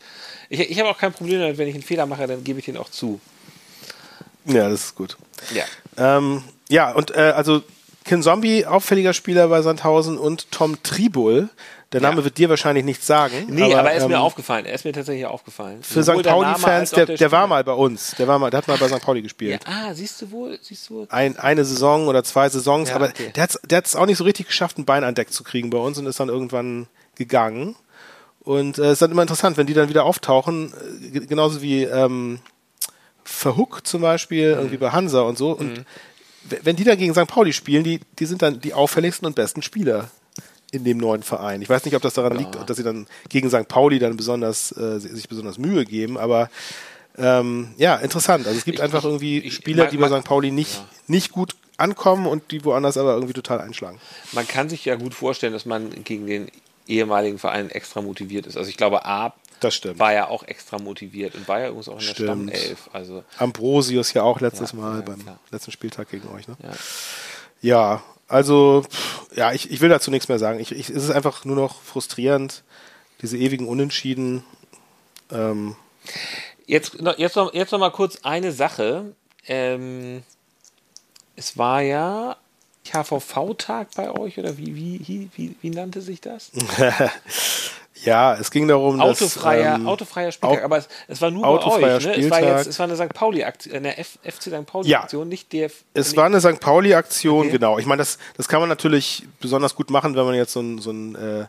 [0.50, 2.66] Ich, ich habe auch kein Problem damit, wenn ich einen Fehler mache, dann gebe ich
[2.66, 3.22] den auch zu.
[4.46, 5.16] Ja, das ist gut.
[5.54, 5.66] Ja.
[5.98, 7.62] Ähm, ja, und äh, also
[8.08, 11.50] Kin Zombie, auffälliger Spieler bei Sandhausen und Tom Tribul.
[11.94, 12.24] Der Name ja.
[12.26, 13.46] wird dir wahrscheinlich nichts sagen.
[13.48, 14.66] Nee, aber, aber er ist ähm, mir aufgefallen.
[14.66, 15.82] Er ist mir tatsächlich aufgefallen.
[15.84, 16.24] Für St.
[16.24, 18.16] Pauli-Fans, der, der, der war mal bei uns.
[18.18, 19.02] Der war mal, der hat mal bei St.
[19.02, 19.62] Pauli gespielt.
[19.66, 21.08] Ja, ah, siehst du wohl, siehst du wohl.
[21.10, 23.32] Ein, eine Saison oder zwei Saisons, ja, aber okay.
[23.36, 25.70] der hat der hat's auch nicht so richtig geschafft, ein Bein an Deck zu kriegen
[25.70, 27.76] bei uns und ist dann irgendwann gegangen.
[28.42, 30.74] Und äh, es ist dann immer interessant, wenn die dann wieder auftauchen,
[31.14, 32.40] äh, genauso wie ähm,
[33.24, 34.60] Verhook zum Beispiel, mhm.
[34.60, 35.52] irgendwie bei Hansa und so.
[35.52, 35.86] Und mhm.
[36.64, 37.28] Wenn die dann gegen St.
[37.28, 40.10] Pauli spielen, die, die sind dann die auffälligsten und besten Spieler
[40.72, 41.62] in dem neuen Verein.
[41.62, 42.40] Ich weiß nicht, ob das daran ja.
[42.40, 43.68] liegt, dass sie dann gegen St.
[43.68, 46.50] Pauli dann besonders äh, sich besonders Mühe geben, aber
[47.18, 48.46] ähm, ja, interessant.
[48.46, 50.24] Also es gibt ich, einfach irgendwie ich, Spieler, man, die bei St.
[50.24, 50.86] Pauli nicht, ja.
[51.08, 54.00] nicht gut ankommen und die woanders aber irgendwie total einschlagen.
[54.34, 56.52] Man kann sich ja gut vorstellen, dass man gegen den
[56.88, 58.58] ehemaligen Verein extra motiviert ist.
[58.58, 60.00] Also ich glaube, A, das stimmt.
[60.00, 62.54] War ja auch extra motiviert und war ja übrigens auch in der stimmt.
[62.54, 62.90] Stammelf.
[62.94, 65.40] Also Ambrosius ja auch letztes ja, Mal ja, beim klar.
[65.52, 66.48] letzten Spieltag gegen euch.
[66.48, 66.56] Ne?
[67.62, 68.04] Ja.
[68.28, 68.84] also
[69.36, 70.60] ja, ich, ich will dazu nichts mehr sagen.
[70.60, 72.64] Ich, ich, es ist einfach nur noch frustrierend,
[73.22, 74.44] diese ewigen Unentschieden.
[75.32, 75.76] Ähm.
[76.66, 79.16] Jetzt, jetzt, noch, jetzt noch mal kurz eine Sache.
[79.48, 80.24] Ähm,
[81.36, 82.38] es war ja
[82.92, 86.52] HVV-Tag bei euch oder wie, wie, wie, wie, wie nannte sich das?
[88.04, 89.80] Ja, es ging darum, autofreier, dass...
[89.80, 92.18] Ähm, autofreier Spieltag, aber es, es, war nur bei euch, ne?
[92.18, 93.14] Es war, jetzt, es war eine St.
[93.14, 94.66] Pauli-Aktion, eine F FC St.
[94.66, 95.30] Pauli-Aktion, ja.
[95.30, 95.84] nicht DF...
[95.94, 96.60] Es war eine St.
[96.60, 97.52] Pauli-Aktion, okay.
[97.52, 97.80] genau.
[97.80, 100.80] Ich meine, das, das kann man natürlich besonders gut machen, wenn man jetzt so ein,
[100.80, 101.46] so ein äh,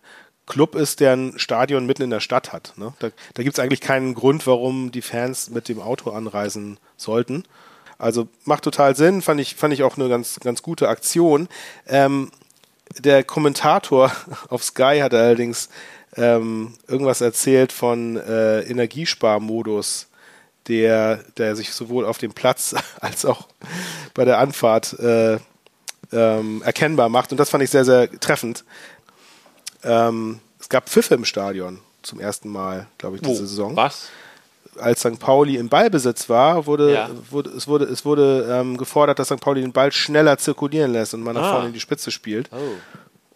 [0.47, 2.73] Club ist, der ein Stadion mitten in der Stadt hat.
[2.77, 2.93] Ne?
[2.99, 7.45] Da, da gibt es eigentlich keinen Grund, warum die Fans mit dem Auto anreisen sollten.
[7.99, 11.49] Also macht total Sinn, fand ich, fand ich auch eine ganz, ganz gute Aktion.
[11.87, 12.31] Ähm,
[12.99, 14.11] der Kommentator
[14.49, 15.69] auf Sky hat allerdings
[16.17, 20.09] ähm, irgendwas erzählt von äh, Energiesparmodus,
[20.69, 23.49] der, der sich sowohl auf dem Platz als auch
[24.15, 25.39] bei der Anfahrt äh,
[26.13, 27.33] ähm, erkennbar macht.
[27.33, 28.65] Und das fand ich sehr, sehr treffend.
[29.83, 33.47] Ähm, es gab Pfiffe im Stadion zum ersten Mal, glaube ich, diese Wo?
[33.47, 33.77] Saison.
[33.77, 34.09] Was?
[34.79, 35.19] Als St.
[35.19, 37.11] Pauli im Ballbesitz war, wurde, ja.
[37.31, 39.41] wurde es wurde, es wurde ähm, gefordert, dass St.
[39.41, 41.53] Pauli den Ball schneller zirkulieren lässt und man nach ah.
[41.53, 42.49] vorne in die Spitze spielt.
[42.53, 42.57] Oh.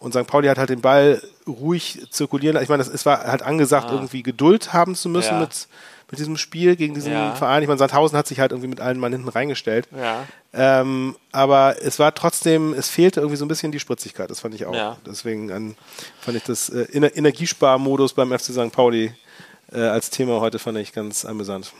[0.03, 0.27] Und St.
[0.27, 2.61] Pauli hat halt den Ball ruhig zirkulieren.
[2.61, 3.93] Ich meine, es war halt angesagt, ah.
[3.93, 5.39] irgendwie Geduld haben zu müssen ja.
[5.39, 5.69] mit,
[6.11, 7.33] mit diesem Spiel gegen diesen ja.
[7.35, 7.61] Verein.
[7.63, 9.87] Ich meine, Sandhausen hat sich halt irgendwie mit allen Mann hinten reingestellt.
[9.95, 10.25] Ja.
[10.51, 14.29] Ähm, aber es war trotzdem, es fehlte irgendwie so ein bisschen die Spritzigkeit.
[14.29, 14.75] Das fand ich auch.
[14.75, 14.97] Ja.
[15.05, 15.77] Deswegen an,
[16.19, 18.73] fand ich das äh, Energiesparmodus beim FC St.
[18.73, 19.13] Pauli
[19.71, 21.71] äh, als Thema heute fand ich ganz amüsant.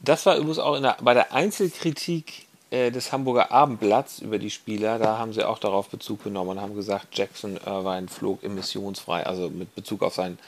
[0.00, 2.45] Das war übrigens auch der, bei der Einzelkritik
[2.76, 6.60] äh, des Hamburger Abendblatts über die Spieler, da haben sie auch darauf Bezug genommen und
[6.60, 10.38] haben gesagt, Jackson Irvine flog emissionsfrei, also mit Bezug auf sein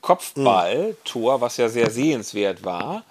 [0.00, 3.04] Kopfballtor, was ja sehr sehenswert war.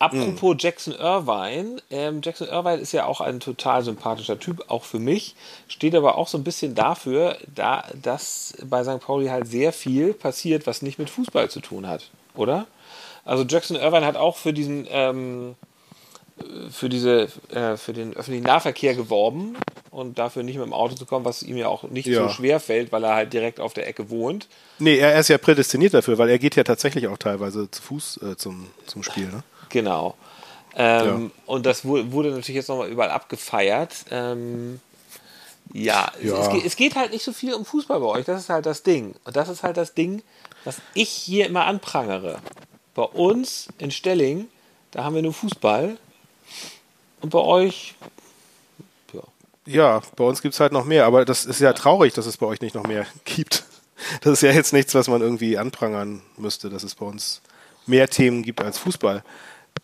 [0.00, 4.98] Apropos Jackson Irvine, ähm, Jackson Irvine ist ja auch ein total sympathischer Typ, auch für
[4.98, 5.36] mich,
[5.68, 9.00] steht aber auch so ein bisschen dafür, da, dass bei St.
[9.00, 12.66] Pauli halt sehr viel passiert, was nicht mit Fußball zu tun hat, oder?
[13.26, 15.54] Also Jackson Irvine hat auch für diesen ähm,
[16.70, 19.56] für diese äh, für den öffentlichen Nahverkehr geworben
[19.90, 22.22] und dafür nicht mit dem Auto zu kommen, was ihm ja auch nicht ja.
[22.22, 24.48] so schwer fällt, weil er halt direkt auf der Ecke wohnt.
[24.78, 28.20] Nee, er ist ja prädestiniert dafür, weil er geht ja tatsächlich auch teilweise zu Fuß
[28.22, 29.26] äh, zum, zum Spiel.
[29.26, 29.42] Ne?
[29.68, 30.14] Genau.
[30.76, 31.42] Ähm, ja.
[31.46, 33.94] Und das wurde natürlich jetzt nochmal überall abgefeiert.
[34.10, 34.80] Ähm,
[35.72, 36.40] ja, ja.
[36.40, 38.24] Es, es, es, geht halt nicht so viel um Fußball bei euch.
[38.24, 39.14] Das ist halt das Ding.
[39.24, 40.22] Und das ist halt das Ding,
[40.64, 42.38] was ich hier immer anprangere.
[42.94, 44.48] Bei uns in Stelling,
[44.90, 45.96] da haben wir nur Fußball
[47.20, 47.94] und bei euch?
[49.12, 49.20] Ja.
[49.66, 52.36] Ja, bei uns gibt es halt noch mehr, aber das ist ja traurig, dass es
[52.36, 53.64] bei euch nicht noch mehr gibt.
[54.22, 57.42] Das ist ja jetzt nichts, was man irgendwie anprangern müsste, dass es bei uns
[57.86, 59.22] mehr Themen gibt als Fußball.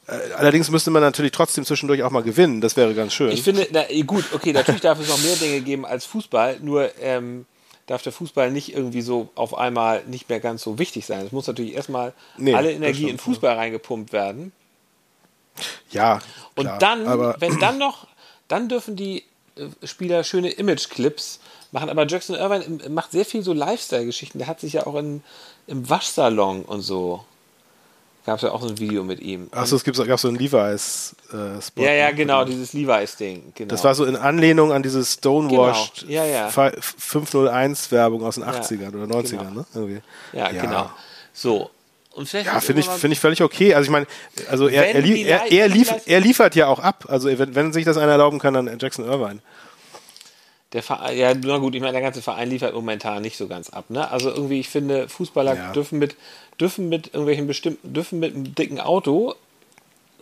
[0.07, 2.61] Äh, allerdings müsste man natürlich trotzdem zwischendurch auch mal gewinnen.
[2.61, 3.31] Das wäre ganz schön.
[3.31, 6.91] Ich finde, na, gut, okay, natürlich darf es noch mehr Dinge geben als Fußball, nur
[7.01, 7.45] ähm,
[7.87, 11.27] darf der Fußball nicht irgendwie so auf einmal nicht mehr ganz so wichtig sein.
[11.27, 14.53] Es muss natürlich erstmal nee, alle Energie in Fußball reingepumpt werden.
[15.91, 16.21] Ja.
[16.55, 18.07] Und klar, dann, wenn dann noch,
[18.49, 19.25] dann dürfen die
[19.57, 21.41] äh, Spieler schöne Image-Clips
[21.73, 21.91] machen.
[21.91, 24.39] Aber Jackson Irvine macht sehr viel so Lifestyle-Geschichten.
[24.39, 25.23] Der hat sich ja auch in,
[25.67, 27.25] im Waschsalon und so
[28.27, 29.47] Gab es ja auch so ein Video mit ihm.
[29.53, 31.81] Achso, es gibt, gab so ein Levi's-Spot.
[31.81, 33.53] Äh, ja, ja, genau, dieses Levi's-Ding.
[33.55, 33.69] Genau.
[33.69, 36.13] Das war so in Anlehnung an diese Stonewashed genau.
[36.13, 36.49] ja, ja.
[36.49, 39.51] 501-Werbung aus den 80ern oder 90ern, genau.
[39.51, 39.67] ne?
[39.73, 40.03] Okay.
[40.33, 40.91] Ja, ja, genau.
[41.33, 41.71] So.
[42.17, 43.75] Und ja, finde ich, find ich völlig okay.
[43.75, 44.07] Also ich meine,
[44.49, 47.05] also er, er, er, er, lief, er liefert ja auch ab.
[47.09, 49.41] Also wenn, wenn sich das einer erlauben kann, dann Jackson Irvine.
[50.73, 53.71] Der Verein, ja, na gut, ich meine, der ganze Verein liefert momentan nicht so ganz
[53.71, 53.91] ab.
[53.91, 54.11] Ne?
[54.11, 55.73] Also irgendwie, ich finde, Fußballer ja.
[55.73, 56.17] dürfen mit
[56.61, 59.35] dürfen mit irgendwelchen bestimmten, dürfen mit einem dicken Auto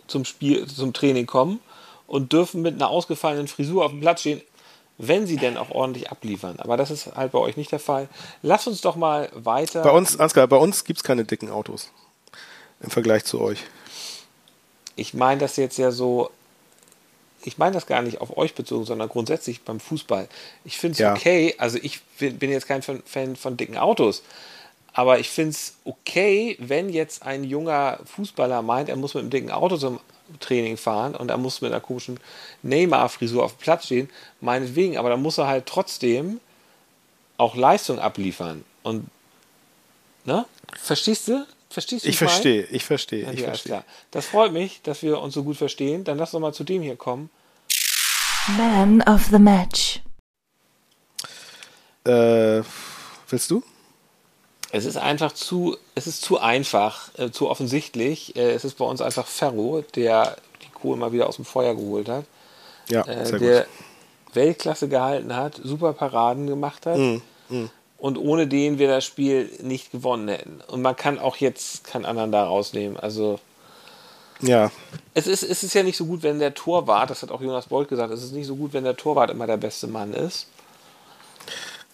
[0.07, 1.59] zum Spiel, zum Training kommen
[2.07, 4.41] und dürfen mit einer ausgefallenen Frisur auf dem Platz stehen,
[4.97, 6.59] wenn sie denn auch ordentlich abliefern.
[6.59, 8.07] Aber das ist halt bei euch nicht der Fall.
[8.41, 9.81] Lass uns doch mal weiter.
[9.81, 11.91] Bei uns, Ansgar, bei uns gibt es keine dicken Autos
[12.81, 13.63] im Vergleich zu euch.
[14.95, 16.29] Ich meine das jetzt ja so,
[17.43, 20.29] ich meine das gar nicht auf euch bezogen, sondern grundsätzlich beim Fußball.
[20.63, 21.13] Ich finde es ja.
[21.13, 24.23] okay, also ich bin jetzt kein Fan von dicken Autos,
[24.93, 29.29] aber ich finde es okay, wenn jetzt ein junger Fußballer meint, er muss mit einem
[29.29, 29.99] dicken Auto zum
[30.39, 32.19] Training fahren und er muss mit einer komischen
[32.63, 34.09] Neymar-Frisur auf dem Platz stehen,
[34.41, 36.39] meinetwegen, aber dann muss er halt trotzdem
[37.37, 38.63] auch Leistung abliefern.
[38.83, 39.07] Und,
[40.25, 40.45] ne?
[40.77, 41.45] Verstehst du?
[41.69, 42.09] Verstehst du?
[42.09, 43.83] Ich verstehe, ich verstehe, ich verstehe.
[44.11, 46.03] Das freut mich, dass wir uns so gut verstehen.
[46.03, 47.29] Dann lass doch mal zu dem hier kommen.
[48.57, 50.01] Man of the Match.
[52.05, 52.61] Äh,
[53.29, 53.63] willst du?
[54.71, 58.35] Es ist einfach zu, es ist zu einfach, äh, zu offensichtlich.
[58.35, 61.75] Äh, es ist bei uns einfach Ferro, der die Kohle mal wieder aus dem Feuer
[61.75, 62.25] geholt hat.
[62.89, 63.67] Ja, äh, der gut.
[64.33, 66.97] Weltklasse gehalten hat, super Paraden gemacht hat.
[66.97, 67.69] Mm, mm.
[67.97, 70.61] Und ohne den wir das Spiel nicht gewonnen hätten.
[70.67, 72.97] Und man kann auch jetzt keinen anderen da rausnehmen.
[72.97, 73.39] Also
[74.41, 74.71] ja.
[75.13, 77.67] Es ist, es ist ja nicht so gut, wenn der Torwart, das hat auch Jonas
[77.67, 80.47] Bolt gesagt, es ist nicht so gut, wenn der Torwart immer der beste Mann ist.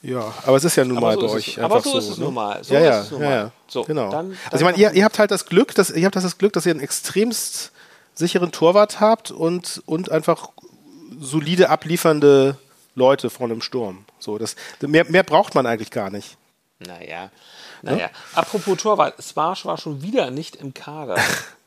[0.04, 1.58] Ja, aber es ist ja nun mal so bei euch.
[1.58, 2.26] Es, aber so, so ist es ne?
[2.26, 2.64] nun mal.
[2.64, 3.52] So ja, ja, ja, ja.
[3.68, 4.10] So, genau.
[4.10, 6.38] Dann, dann also ich meine, ihr, ihr habt halt das Glück, dass ihr habt das
[6.38, 7.72] Glück, dass ihr einen extremst
[8.14, 10.50] sicheren Torwart habt und, und einfach
[11.20, 12.58] solide abliefernde
[12.96, 14.06] Leute vor einem Sturm.
[14.20, 16.38] So, das, mehr, mehr braucht man eigentlich gar nicht.
[16.80, 17.30] Naja.
[17.82, 17.98] Naja.
[17.98, 18.10] Ja?
[18.34, 21.18] Apropos Torwart, Smarsch war schon wieder nicht im Kader.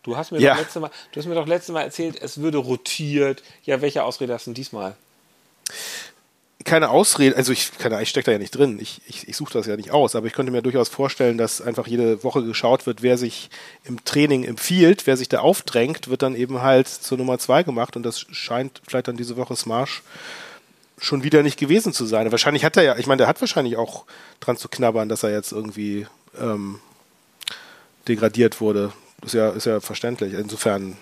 [0.02, 0.54] Du hast mir ja.
[0.54, 3.42] doch letzte Mal, du hast mir doch letztes Mal erzählt, es würde rotiert.
[3.64, 4.96] Ja, welche Ausrede hast du denn diesmal?
[6.64, 9.52] Keine Ausrede, also ich, keine, ich stecke da ja nicht drin, ich, ich, ich suche
[9.52, 12.86] das ja nicht aus, aber ich könnte mir durchaus vorstellen, dass einfach jede Woche geschaut
[12.86, 13.50] wird, wer sich
[13.84, 17.96] im Training empfiehlt, wer sich da aufdrängt, wird dann eben halt zur Nummer zwei gemacht
[17.96, 20.02] und das scheint vielleicht dann diese Woche Smash
[20.98, 22.30] schon wieder nicht gewesen zu sein.
[22.30, 24.04] Wahrscheinlich hat er ja, ich meine, der hat wahrscheinlich auch
[24.40, 26.06] dran zu knabbern, dass er jetzt irgendwie
[26.40, 26.80] ähm,
[28.08, 28.92] degradiert wurde.
[29.24, 30.34] Ist ja, ist ja verständlich.
[30.34, 30.96] Insofern,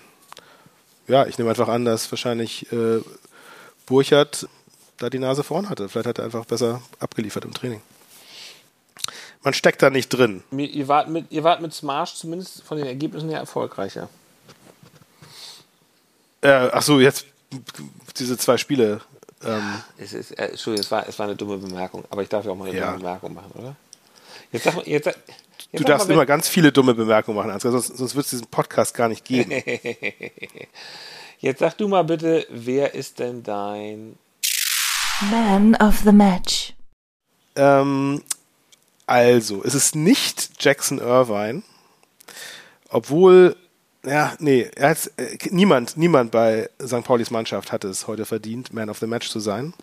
[1.07, 3.01] ja, ich nehme einfach an, dass wahrscheinlich äh,
[3.85, 4.47] Burchard
[4.97, 5.89] da die Nase vorn hatte.
[5.89, 7.81] Vielleicht hat er einfach besser abgeliefert im Training.
[9.43, 10.43] Man steckt da nicht drin.
[10.51, 14.09] Ihr wart mit, ihr wart mit Smash zumindest von den Ergebnissen her erfolgreicher.
[16.41, 17.25] Äh, ach so, jetzt
[18.17, 19.01] diese zwei Spiele.
[19.43, 19.81] Ähm.
[19.97, 22.51] Es ist, äh, Entschuldigung, es war, es war eine dumme Bemerkung, aber ich darf ja
[22.51, 22.85] auch mal eine ja.
[22.87, 23.75] dumme Bemerkung machen, oder?
[24.51, 25.17] Jetzt sag, jetzt, jetzt
[25.73, 28.47] du darfst mal, immer ganz viele dumme Bemerkungen machen, Ansgar, sonst, sonst wird es diesen
[28.47, 29.51] Podcast gar nicht geben.
[31.39, 34.17] jetzt sag du mal bitte, wer ist denn dein
[35.21, 36.73] Man of the Match.
[37.55, 38.23] Ähm,
[39.05, 41.61] also, es ist nicht Jackson Irvine,
[42.89, 43.55] obwohl,
[44.05, 47.03] ja, nee, hat, äh, niemand, niemand bei St.
[47.03, 49.73] Paulis Mannschaft hat es heute verdient, Man of the Match zu sein.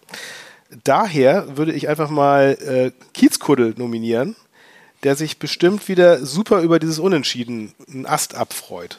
[0.84, 4.36] Daher würde ich einfach mal äh, Kiezkuddel nominieren,
[5.02, 8.98] der sich bestimmt wieder super über dieses Unentschieden einen Ast abfreut.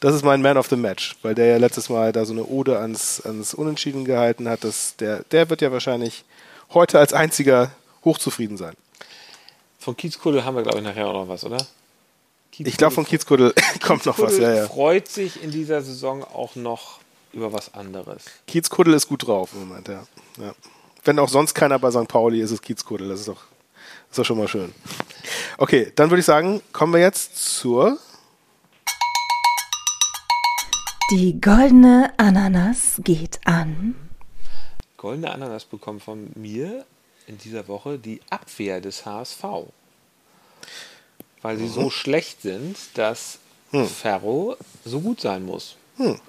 [0.00, 2.44] Das ist mein Man of the Match, weil der ja letztes Mal da so eine
[2.44, 4.64] Ode ans, ans Unentschieden gehalten hat.
[4.64, 6.24] Das, der, der wird ja wahrscheinlich
[6.72, 7.70] heute als einziger
[8.04, 8.74] hochzufrieden sein.
[9.78, 11.58] Von Kiezkuddel haben wir, glaube ich, nachher auch noch was, oder?
[12.58, 14.38] ich glaube, von Kiezkuddel kommt noch was.
[14.38, 14.66] Ja, ja.
[14.66, 17.00] freut sich in dieser Saison auch noch
[17.32, 18.24] über was anderes.
[18.46, 20.04] Kiezkuddel ist gut drauf im Moment, ja.
[20.38, 20.54] ja.
[21.04, 22.08] Wenn auch sonst keiner bei St.
[22.08, 23.08] Pauli ist, ist Kiezkuddel.
[23.08, 24.74] Das ist doch, das ist doch schon mal schön.
[25.56, 27.98] Okay, dann würde ich sagen, kommen wir jetzt zur
[31.10, 33.96] Die goldene Ananas geht an.
[34.96, 36.84] Goldene Ananas bekommt von mir
[37.26, 39.42] in dieser Woche die Abwehr des HSV.
[41.42, 41.72] Weil sie mhm.
[41.72, 43.40] so schlecht sind, dass
[43.72, 43.88] hm.
[43.88, 45.74] Ferro so gut sein muss.
[45.96, 46.20] Hm.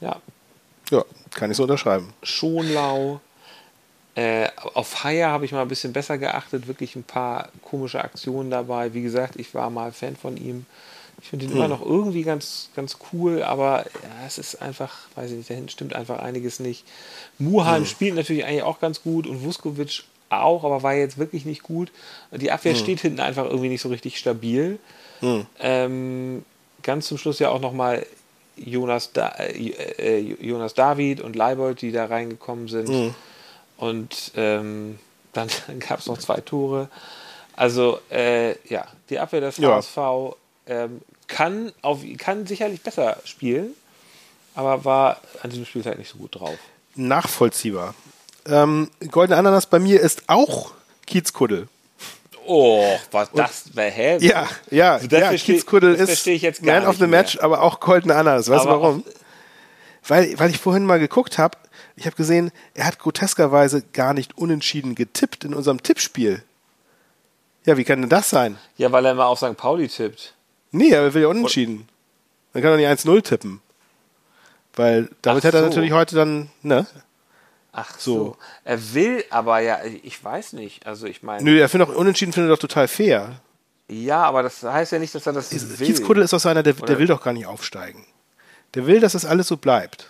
[0.00, 0.20] Ja.
[0.90, 2.12] Ja, kann ich so unterschreiben.
[2.24, 3.20] Schonlau.
[4.16, 6.66] Äh, auf Haier habe ich mal ein bisschen besser geachtet.
[6.66, 8.92] Wirklich ein paar komische Aktionen dabei.
[8.92, 10.66] Wie gesagt, ich war mal Fan von ihm.
[11.20, 11.56] Ich finde ihn hm.
[11.56, 15.54] immer noch irgendwie ganz, ganz cool, aber ja, es ist einfach, weiß ich nicht, da
[15.54, 16.84] hinten stimmt einfach einiges nicht.
[17.38, 17.86] Muheim hm.
[17.86, 21.92] spielt natürlich eigentlich auch ganz gut und Vuskovic auch, aber war jetzt wirklich nicht gut.
[22.32, 22.80] Die Abwehr hm.
[22.80, 24.78] steht hinten einfach irgendwie nicht so richtig stabil.
[25.20, 25.46] Hm.
[25.60, 26.44] Ähm,
[26.82, 28.06] ganz zum Schluss ja auch nochmal
[28.56, 32.88] Jonas, da äh, äh, Jonas David und Leibold, die da reingekommen sind.
[32.88, 33.14] Mhm.
[33.76, 34.98] Und ähm,
[35.32, 36.88] dann, dann gab es noch zwei Tore.
[37.54, 39.76] Also äh, ja, die Abwehr des ja.
[39.76, 43.74] HSV ähm, kann, auf, kann sicherlich besser spielen,
[44.54, 46.58] aber war an diesem Spieltag nicht so gut drauf.
[46.94, 47.94] Nachvollziehbar.
[48.46, 50.72] Ähm, Goldene Ananas bei mir ist auch
[51.06, 51.68] Kiezkuddel.
[52.46, 53.64] Oh, was das?
[53.74, 54.18] Hä?
[54.20, 58.48] Ja, ja, also ja Kiezkuddel ist Man of the Match, aber auch Goldene Ananas.
[58.48, 59.04] Weißt du warum?
[60.06, 61.58] Weil, weil ich vorhin mal geguckt habe,
[61.96, 66.42] ich habe gesehen, er hat groteskerweise gar nicht unentschieden getippt in unserem Tippspiel.
[67.64, 68.58] Ja, wie kann denn das sein?
[68.76, 69.56] Ja, weil er immer auf St.
[69.56, 70.34] Pauli tippt.
[70.76, 71.88] Nee, er will ja unentschieden.
[72.52, 73.60] Dann kann er nicht 1-0 tippen.
[74.74, 75.68] Weil damit Ach hätte er so.
[75.68, 76.86] natürlich heute dann, ne?
[77.72, 78.14] Ach so.
[78.14, 78.36] so.
[78.64, 80.86] Er will aber ja, ich weiß nicht.
[80.86, 81.42] Also ich meine.
[81.42, 83.40] Nö, er findet auch unentschieden findet doch total fair.
[83.88, 85.86] Ja, aber das heißt ja nicht, dass er das ist, will.
[85.86, 88.04] Kiezkuddel ist doch so einer, der, der will doch gar nicht aufsteigen.
[88.74, 90.08] Der will, dass das alles so bleibt.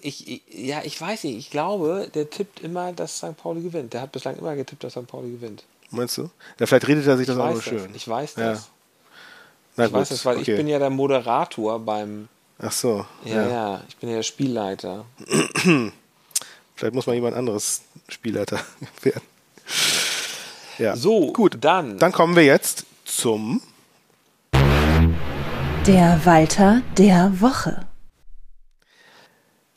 [0.00, 1.36] Ich, ich, ja, ich weiß nicht.
[1.36, 3.36] Ich glaube, der tippt immer, dass St.
[3.36, 3.92] Pauli gewinnt.
[3.92, 5.06] Der hat bislang immer getippt, dass St.
[5.06, 5.64] Pauli gewinnt.
[5.90, 6.30] Meinst du?
[6.58, 7.94] Ja, vielleicht redet er sich ich das auch nur schön.
[7.94, 8.58] Ich weiß das.
[8.58, 8.73] Ja.
[9.76, 10.52] Na ich gut, weiß das, weil okay.
[10.52, 12.28] ich bin ja der Moderator beim.
[12.58, 13.04] Ach so.
[13.24, 15.04] Ja, ja, ja ich bin ja der Spielleiter.
[16.76, 18.60] Vielleicht muss man jemand anderes Spielleiter
[19.02, 19.22] werden.
[20.78, 20.96] Ja.
[20.96, 21.58] So, gut.
[21.60, 21.98] Dann.
[21.98, 23.62] Dann kommen wir jetzt zum.
[25.86, 27.86] Der Walter der Woche.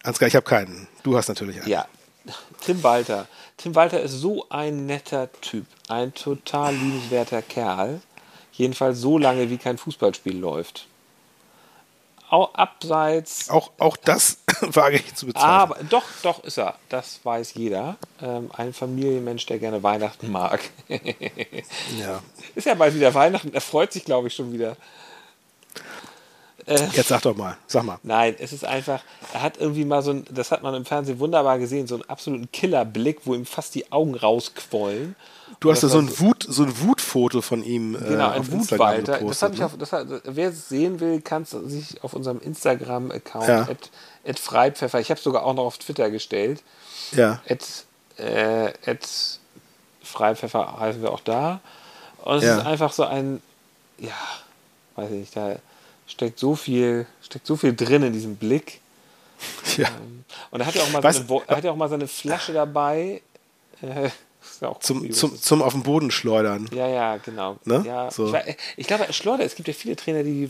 [0.04, 0.88] Ansgar, ich habe keinen.
[1.04, 1.70] Du hast natürlich einen.
[1.70, 1.86] Ja,
[2.62, 3.28] Tim Walter.
[3.58, 5.66] Tim Walter ist so ein netter Typ.
[5.90, 8.02] Ein total liebenswerter Kerl.
[8.58, 10.88] Jedenfalls so lange, wie kein Fußballspiel läuft.
[12.30, 13.50] Auch abseits.
[13.50, 15.50] Auch, auch das wage ich zu bezweifeln.
[15.50, 16.76] Aber doch, doch ist er.
[16.90, 17.96] Das weiß jeder.
[18.22, 20.60] Ähm, ein Familienmensch, der gerne Weihnachten mag.
[22.00, 22.22] ja.
[22.56, 23.54] Ist ja bald wieder Weihnachten.
[23.54, 24.76] Er freut sich, glaube ich, schon wieder.
[26.68, 27.98] Äh, Jetzt sag doch mal, sag mal.
[28.04, 29.02] Nein, es ist einfach,
[29.34, 32.04] er hat irgendwie mal so ein, das hat man im Fernsehen wunderbar gesehen, so einen
[32.10, 35.16] absoluten Killerblick, wo ihm fast die Augen rausquollen.
[35.62, 37.96] Du hast da so ein, Wut, so ein Wutfoto von ihm.
[37.96, 39.20] Äh, genau, ein Wutwalter.
[39.20, 39.66] Das habe ich ne?
[39.66, 43.62] auf, das hat, wer es sehen will, kann es sich auf unserem Instagram-Account ja.
[43.62, 43.90] at,
[44.28, 46.64] at Freipfeffer, ich habe es sogar auch noch auf Twitter gestellt.
[47.14, 47.42] Ja.
[47.48, 47.86] At,
[48.18, 49.08] äh, at
[50.04, 51.62] Freipfeffer heißen wir auch da.
[52.26, 52.58] Und es ja.
[52.58, 53.42] ist einfach so ein,
[54.00, 54.12] ja,
[54.98, 55.56] weiß ich nicht, da
[56.08, 58.82] steckt so viel, steckt so viel drin in diesem Blick.
[59.78, 59.88] Ja.
[59.90, 62.54] Ähm, und er hat ja auch mal, seine, er hat ja auch mal seine Flasche
[62.54, 63.22] dabei.
[63.82, 64.10] Äh,
[64.62, 66.70] ja zum, zum, zum auf den Boden schleudern.
[66.74, 67.58] Ja, ja, genau.
[67.66, 67.84] Ne?
[67.86, 68.34] Ja, so.
[68.34, 70.50] ich, ich, glaube, Schleuder, es gibt ja viele Trainer, die,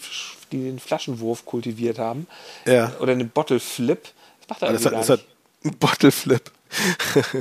[0.51, 2.27] die den Flaschenwurf kultiviert haben.
[2.65, 2.93] Ja.
[2.99, 4.01] Oder einen Bottle Flip.
[4.41, 5.25] Das macht er das, hat, das hat
[5.65, 6.51] ein Bottle Flip.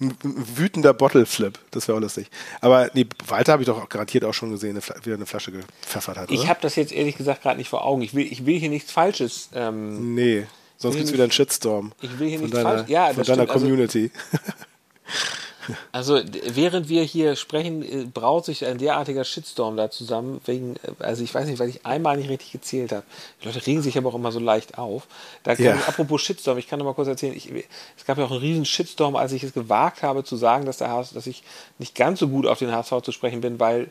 [0.00, 1.58] ein wütender Bottle-Flip.
[1.70, 2.28] Das wäre auch lustig.
[2.60, 6.18] Aber nee, Walter habe ich doch garantiert auch schon gesehen, wie er eine Flasche gepfeffert
[6.18, 6.30] hat.
[6.30, 8.02] Ich habe das jetzt ehrlich gesagt gerade nicht vor Augen.
[8.02, 9.48] Ich will, ich will hier nichts Falsches.
[9.54, 11.92] Ähm, nee, sonst gibt es wieder einen Shitstorm.
[12.00, 12.88] Ich will hier nichts Falsches.
[12.88, 13.50] Ja, von deiner stimmt.
[13.50, 14.10] Also Community.
[14.32, 14.44] Also,
[15.92, 21.04] Also während wir hier sprechen, äh, braut sich ein derartiger Shitstorm da zusammen, wegen, äh,
[21.04, 23.02] also ich weiß nicht, weil ich einmal nicht richtig gezählt habe.
[23.40, 25.06] Die Leute regen sich aber auch immer so leicht auf.
[25.42, 25.76] Da kann ja.
[25.76, 27.50] ich, apropos Shitstorm, ich kann noch mal kurz erzählen, ich,
[27.96, 30.78] es gab ja auch einen riesen Shitstorm, als ich es gewagt habe zu sagen, dass,
[30.78, 31.42] der HSV, dass ich
[31.78, 33.90] nicht ganz so gut auf den HSV zu sprechen bin, weil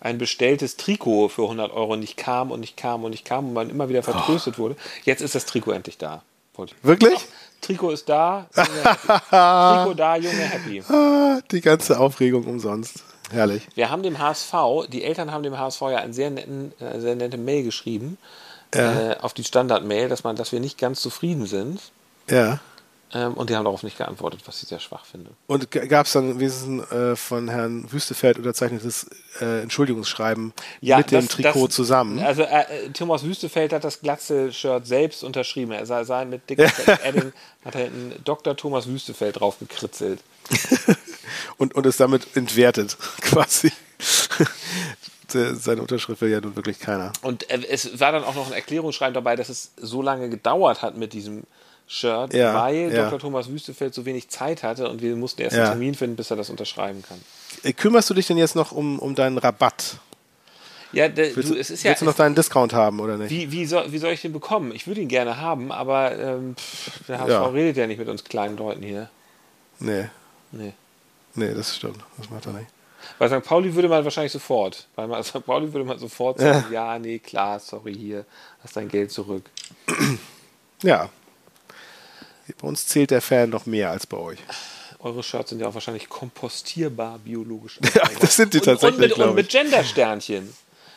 [0.00, 3.52] ein bestelltes Trikot für 100 Euro nicht kam und nicht kam und nicht kam und
[3.54, 4.62] man immer wieder vertröstet oh.
[4.62, 4.76] wurde.
[5.04, 6.22] Jetzt ist das Trikot endlich da.
[6.82, 7.18] Wirklich?
[7.64, 8.46] Trikot ist da.
[8.54, 10.82] Trikot da, Junge, happy.
[10.88, 13.04] Ah, die ganze Aufregung umsonst.
[13.30, 13.66] Herrlich.
[13.74, 14.52] Wir haben dem HSV,
[14.90, 18.18] die Eltern haben dem HSV ja einen sehr netten, äh, sehr nette Mail geschrieben.
[18.74, 19.12] Ja.
[19.12, 21.80] Äh, auf die Standard-Mail, dass man, dass wir nicht ganz zufrieden sind.
[22.28, 22.58] Ja.
[23.14, 25.30] Ähm, und die haben darauf nicht geantwortet, was ich sehr schwach finde.
[25.46, 29.08] Und gab es dann wenigstens äh, von Herrn Wüstefeld unterzeichnetes
[29.40, 32.18] äh, Entschuldigungsschreiben ja, mit das, dem Trikot das, zusammen?
[32.18, 35.70] Also äh, Thomas Wüstefeld hat das Glatze-Shirt selbst unterschrieben.
[35.70, 36.64] Er sei, sei mit dicker
[37.04, 37.32] Edding
[37.64, 38.56] hat er hinten Dr.
[38.56, 40.20] Thomas Wüstefeld drauf gekritzelt.
[41.56, 43.70] und, und ist damit entwertet, quasi.
[45.28, 47.12] Seine Unterschrift will ja nun wirklich keiner.
[47.22, 50.82] Und äh, es war dann auch noch ein Erklärungsschreiben dabei, dass es so lange gedauert
[50.82, 51.44] hat mit diesem
[51.86, 53.04] Shirt, ja, weil ja.
[53.04, 53.18] Dr.
[53.18, 55.64] Thomas Wüstefeld so wenig Zeit hatte und wir mussten erst ja.
[55.64, 57.20] einen Termin finden, bis er das unterschreiben kann.
[57.62, 59.98] Äh, kümmerst du dich denn jetzt noch um, um deinen Rabatt?
[60.92, 61.90] Ja, de, willst, du, es ist ja.
[61.90, 63.30] Willst du noch deinen Discount haben oder nicht?
[63.30, 64.72] Wie, wie, soll, wie soll ich den bekommen?
[64.72, 66.54] Ich würde ihn gerne haben, aber ähm,
[67.08, 67.46] der HSV ja.
[67.46, 69.10] redet ja nicht mit uns kleinen Leuten hier.
[69.80, 70.06] Nee.
[70.52, 70.72] Nee.
[71.34, 71.98] Nee, das stimmt.
[72.16, 72.68] Das macht er nicht.
[73.18, 73.44] Bei St.
[73.44, 74.86] Pauli würde man wahrscheinlich sofort.
[74.94, 75.44] Bei St.
[75.46, 76.94] Pauli würde man sofort sagen, ja.
[76.94, 78.24] ja, nee, klar, sorry, hier,
[78.62, 79.44] hast dein Geld zurück.
[80.82, 81.10] Ja,
[82.60, 84.38] bei uns zählt der Fan noch mehr als bei euch.
[85.00, 87.78] Eure Shirts sind ja auch wahrscheinlich kompostierbar biologisch.
[87.94, 89.12] ja, das sind die tatsächlich.
[89.12, 90.52] Und, mit, und mit Gendersternchen.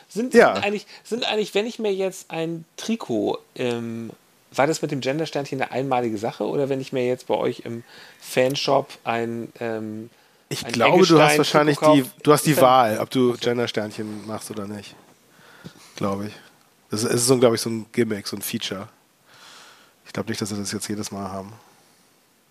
[0.08, 0.54] Sind, ja.
[0.54, 4.10] sind, eigentlich, sind eigentlich, wenn ich mir jetzt ein Trikot, ähm,
[4.50, 7.60] war das mit dem Gendersternchen eine einmalige Sache oder wenn ich mir jetzt bei euch
[7.60, 7.84] im
[8.18, 10.08] Fanshop ein ähm,
[10.48, 14.66] ich glaube, du hast wahrscheinlich die, du hast die Wahl, ob du Gendersternchen machst oder
[14.66, 14.94] nicht.
[15.96, 16.32] Glaube ich.
[16.90, 18.88] Das ist so, glaube ich, so ein Gimmick, so ein Feature.
[20.08, 21.52] Ich glaube nicht, dass sie das jetzt jedes Mal haben.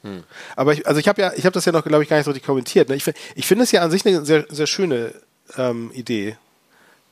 [0.03, 0.23] Hm.
[0.55, 2.25] Aber ich, also ich habe ja, ich habe das ja noch, glaube ich, gar nicht
[2.25, 2.87] so richtig kommentiert.
[2.87, 2.95] Ne?
[2.95, 3.03] Ich,
[3.35, 5.13] ich finde es ja an sich eine sehr, sehr schöne
[5.57, 6.37] ähm, Idee.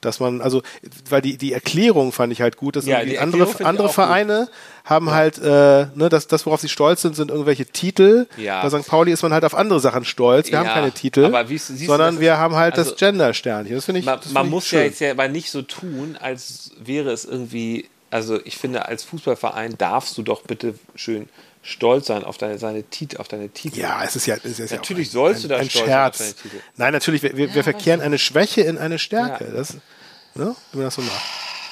[0.02, 0.62] Dass man, also,
[1.10, 4.92] weil die, die Erklärung fand ich halt gut, dass ja, andere, andere Vereine gut.
[4.92, 5.14] haben ja.
[5.14, 8.28] halt, äh, ne, das, das, worauf sie stolz sind, sind irgendwelche Titel.
[8.38, 8.62] Ja.
[8.62, 8.88] Bei St.
[8.88, 10.52] Pauli ist man halt auf andere Sachen stolz.
[10.52, 13.74] Wir haben keine Titel, wie, sondern wir haben halt also, das Gender-Sternchen.
[13.74, 14.06] Das finde ich.
[14.06, 14.80] Man, man muss schön.
[14.80, 19.04] ja jetzt ja aber nicht so tun, als wäre es irgendwie, also ich finde, als
[19.04, 21.28] Fußballverein darfst du doch bitte schön
[21.62, 23.78] stolz sein auf deine, seine Tit, auf deine Titel.
[23.78, 26.22] Ja, es ist ja, es ist natürlich ja sollst ein, du da ein stolz Scherz.
[26.22, 26.56] auf deine Titel.
[26.78, 29.48] Nein, natürlich, wir, wir, ja, wir verkehren eine Schwäche in eine Stärke.
[29.48, 29.52] Ja.
[29.52, 31.22] Das, ne, wenn man das so macht.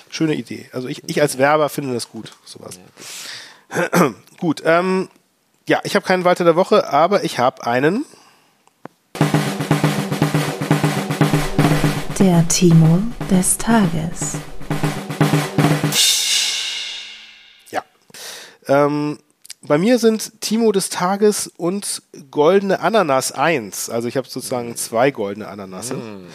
[0.09, 0.69] Schöne Idee.
[0.73, 2.77] Also ich, ich als Werber finde das gut, sowas.
[3.73, 5.07] Ja, gut, ähm,
[5.65, 8.03] ja, ich habe keinen Walter der Woche, aber ich habe einen.
[12.19, 14.39] Der Timo des Tages.
[18.67, 19.19] Ähm,
[19.65, 22.01] bei mir sind Timo des Tages und
[22.31, 23.89] goldene Ananas 1.
[23.89, 24.75] Also ich habe sozusagen mm.
[24.75, 25.95] zwei goldene Ananasse.
[25.95, 26.27] Mm.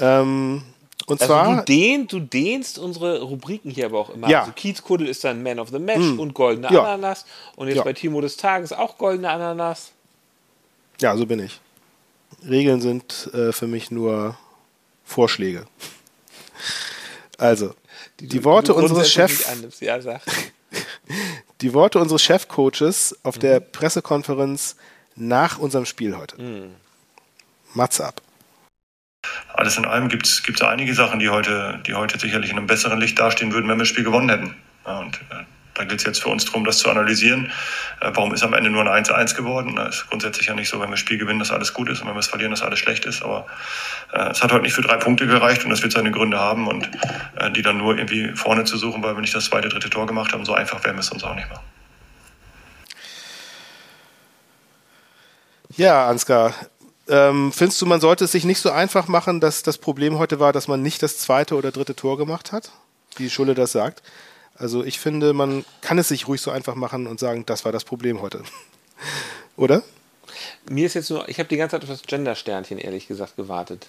[0.00, 0.62] Ähm,
[1.06, 1.56] und also zwar.
[1.56, 4.28] Du, dehn, du dehnst unsere Rubriken hier aber auch immer.
[4.28, 4.40] Ja.
[4.40, 6.20] Also Kiezkuddel ist dann Man of the Match mm.
[6.20, 6.82] und goldene ja.
[6.82, 7.24] Ananas.
[7.56, 7.84] Und jetzt ja.
[7.84, 9.92] bei Timo des Tages auch goldene Ananas.
[11.00, 11.60] Ja, so bin ich.
[12.46, 14.36] Regeln sind äh, für mich nur
[15.04, 15.64] Vorschläge.
[17.38, 17.72] Also,
[18.20, 19.46] die, die Worte unseres Chefs.
[19.80, 20.20] Ja.
[21.60, 23.40] die Worte unseres Chefcoaches auf mhm.
[23.40, 24.76] der Pressekonferenz
[25.16, 26.40] nach unserem Spiel heute.
[26.40, 26.74] Mhm.
[27.74, 28.22] Matze ab.
[29.54, 33.00] Alles in allem gibt es einige Sachen, die heute, die heute sicherlich in einem besseren
[33.00, 34.54] Licht dastehen würden, wenn wir das Spiel gewonnen hätten.
[34.86, 35.44] Ja, und äh,
[35.78, 37.52] da gilt es jetzt für uns darum, das zu analysieren.
[38.00, 39.76] Äh, warum ist am Ende nur ein 1-1 geworden?
[39.76, 42.08] Das ist grundsätzlich ja nicht so, wenn wir Spiel gewinnen, dass alles gut ist und
[42.08, 43.22] wenn wir es verlieren, dass alles schlecht ist.
[43.22, 43.46] Aber
[44.12, 46.66] äh, es hat heute nicht für drei Punkte gereicht und das wird seine Gründe haben
[46.66, 46.90] und
[47.36, 50.06] äh, die dann nur irgendwie vorne zu suchen, weil wir nicht das zweite, dritte Tor
[50.06, 50.44] gemacht haben.
[50.44, 51.64] So einfach werden wir es uns auch nicht machen.
[55.76, 56.54] Ja, Ansgar,
[57.08, 60.40] ähm, findest du, man sollte es sich nicht so einfach machen, dass das Problem heute
[60.40, 62.72] war, dass man nicht das zweite oder dritte Tor gemacht hat,
[63.16, 64.02] wie Schulle das sagt?
[64.58, 67.72] Also ich finde, man kann es sich ruhig so einfach machen und sagen, das war
[67.72, 68.42] das Problem heute.
[69.56, 69.82] Oder?
[70.68, 73.86] Mir ist jetzt nur, ich habe die ganze Zeit auf das Gender-Sternchen ehrlich gesagt gewartet.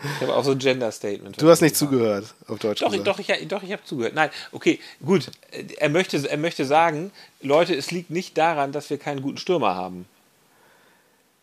[0.00, 1.40] Ich habe auch so ein Gender-Statement.
[1.42, 1.92] Du hast nicht gemacht.
[1.92, 2.80] zugehört, auf Deutsch.
[2.80, 4.14] Doch, ich, doch, ich, doch, ich habe zugehört.
[4.14, 5.30] Nein, okay, gut.
[5.78, 9.74] Er möchte, er möchte sagen, Leute, es liegt nicht daran, dass wir keinen guten Stürmer
[9.74, 10.06] haben.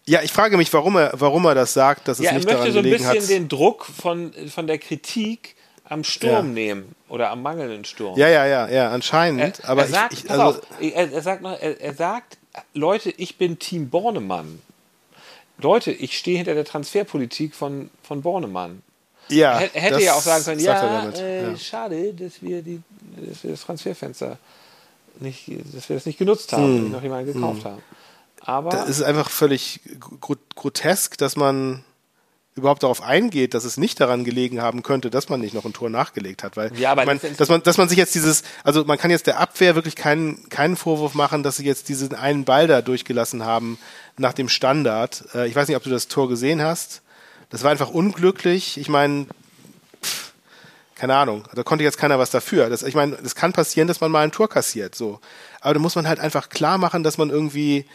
[0.06, 2.72] Ja, ich frage mich, warum er, warum er das sagt, dass es ja, nicht daran
[2.72, 2.86] gelegen hat.
[2.86, 5.56] Er möchte so ein bisschen den Druck von, von der Kritik
[5.88, 6.54] am Sturm ja.
[6.54, 8.18] nehmen oder am mangelnden Sturm.
[8.18, 9.60] Ja, ja, ja, ja, anscheinend.
[9.60, 12.38] Er, aber er sagt, ich, ich, also auf, er, er, sagt noch, er, er sagt,
[12.74, 14.62] Leute, ich bin Team Bornemann.
[15.58, 18.82] Leute, ich stehe hinter der Transferpolitik von, von Bornemann.
[19.30, 22.82] Ja, er, hätte ja auch sagen können, ja, äh, ja, schade, dass wir, die,
[23.18, 24.38] dass wir das Transferfenster
[25.20, 26.92] nicht, dass wir das nicht genutzt haben, hm.
[26.92, 27.72] noch jemanden gekauft hm.
[27.72, 27.84] haben.
[28.42, 29.80] Aber das ist einfach völlig
[30.56, 31.84] grotesk, dass man
[32.56, 35.74] überhaupt darauf eingeht, dass es nicht daran gelegen haben könnte, dass man nicht noch ein
[35.74, 38.44] Tor nachgelegt hat, weil ja, aber ich mein, dass man, dass man sich jetzt dieses,
[38.64, 42.16] also man kann jetzt der Abwehr wirklich keinen keinen Vorwurf machen, dass sie jetzt diesen
[42.16, 43.78] einen Ball da durchgelassen haben
[44.18, 45.26] nach dem Standard.
[45.36, 47.02] Äh, ich weiß nicht, ob du das Tor gesehen hast.
[47.50, 48.78] Das war einfach unglücklich.
[48.78, 49.28] Ich meine,
[50.96, 52.70] keine Ahnung, da konnte jetzt keiner was dafür.
[52.70, 55.20] Das, ich meine, es kann passieren, dass man mal ein Tor kassiert, so.
[55.60, 57.86] Aber da muss man halt einfach klar machen, dass man irgendwie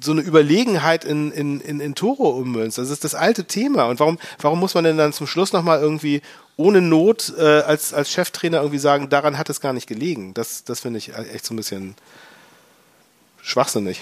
[0.00, 2.78] so eine Überlegenheit in, in, in, in Tore ummünzt.
[2.78, 3.86] Das ist das alte Thema.
[3.86, 6.20] Und warum, warum muss man denn dann zum Schluss nochmal irgendwie
[6.56, 10.34] ohne Not äh, als, als Cheftrainer irgendwie sagen, daran hat es gar nicht gelegen?
[10.34, 11.94] Das, das finde ich echt so ein bisschen
[13.40, 14.00] schwachsinnig.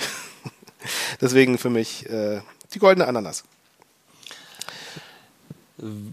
[1.21, 2.41] Deswegen für mich äh,
[2.75, 3.45] die goldene Ananas.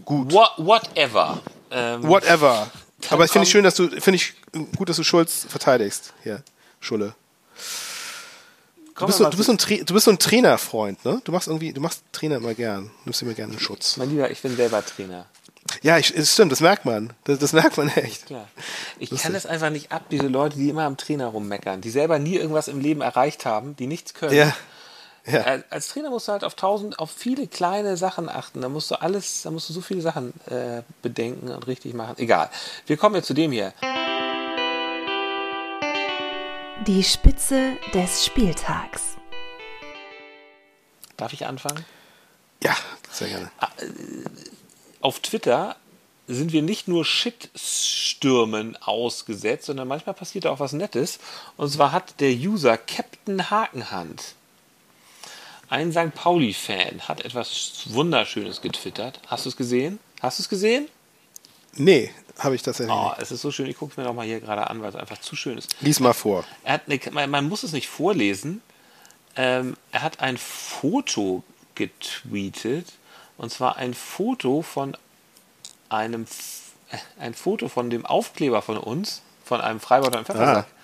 [0.04, 0.32] Gut.
[0.32, 1.40] What, whatever.
[1.70, 2.70] Ähm, whatever.
[3.08, 4.34] Aber ich finde ich schön, dass du, finde ich
[4.76, 6.12] gut, dass du Schulz verteidigst.
[6.22, 6.42] Hier,
[6.80, 7.14] Schulle.
[9.00, 11.20] Du bist, so, du, bist so ein du bist so ein Trainerfreund, ne?
[11.24, 12.90] Du machst irgendwie, du machst Trainer immer gern.
[13.04, 13.96] Nimmst immer gerne in Schutz.
[13.96, 15.26] Mein Lieber, ich bin selber Trainer.
[15.82, 17.12] Ja, ich, das stimmt, das merkt man.
[17.24, 18.26] Das, das merkt man echt.
[18.26, 18.48] Klar.
[18.98, 19.26] Ich Lustig.
[19.26, 22.36] kann es einfach nicht ab, diese Leute, die immer am Trainer rummeckern, die selber nie
[22.36, 24.34] irgendwas im Leben erreicht haben, die nichts können.
[24.34, 24.54] Ja.
[25.26, 25.44] Ja.
[25.68, 28.62] Als Trainer musst du halt auf tausend, auf viele kleine Sachen achten.
[28.62, 32.14] Da musst du alles, da musst du so viele Sachen äh, bedenken und richtig machen.
[32.18, 32.50] Egal.
[32.86, 33.74] Wir kommen jetzt zu dem hier.
[36.86, 39.16] Die Spitze des Spieltags.
[41.18, 41.84] Darf ich anfangen?
[42.62, 42.74] Ja,
[43.10, 43.50] sehr gerne.
[43.58, 43.84] Ah, äh,
[45.02, 45.76] auf Twitter
[46.26, 51.18] sind wir nicht nur Shitstürmen ausgesetzt, sondern manchmal passiert auch was Nettes.
[51.58, 54.34] Und zwar hat der User Captain Hakenhand,
[55.68, 56.14] ein St.
[56.14, 59.20] Pauli-Fan, hat etwas Wunderschönes getwittert.
[59.26, 59.98] Hast du es gesehen?
[60.22, 60.88] Hast du es gesehen?
[61.74, 62.10] Nee,
[62.40, 64.68] habe ich tatsächlich oh, Es ist so schön, ich gucke es mir nochmal hier gerade
[64.68, 65.76] an, weil es einfach zu schön ist.
[65.80, 66.44] Lies mal vor.
[66.64, 68.62] Er hat eine, man, muss es nicht vorlesen.
[69.36, 72.92] Ähm, er hat ein Foto getweetet.
[73.36, 74.96] Und zwar ein Foto von
[75.88, 76.26] einem
[77.18, 80.66] ein Foto von dem Aufkleber von uns, von einem Freibeuter und Pfeffersack.
[80.66, 80.76] Ah.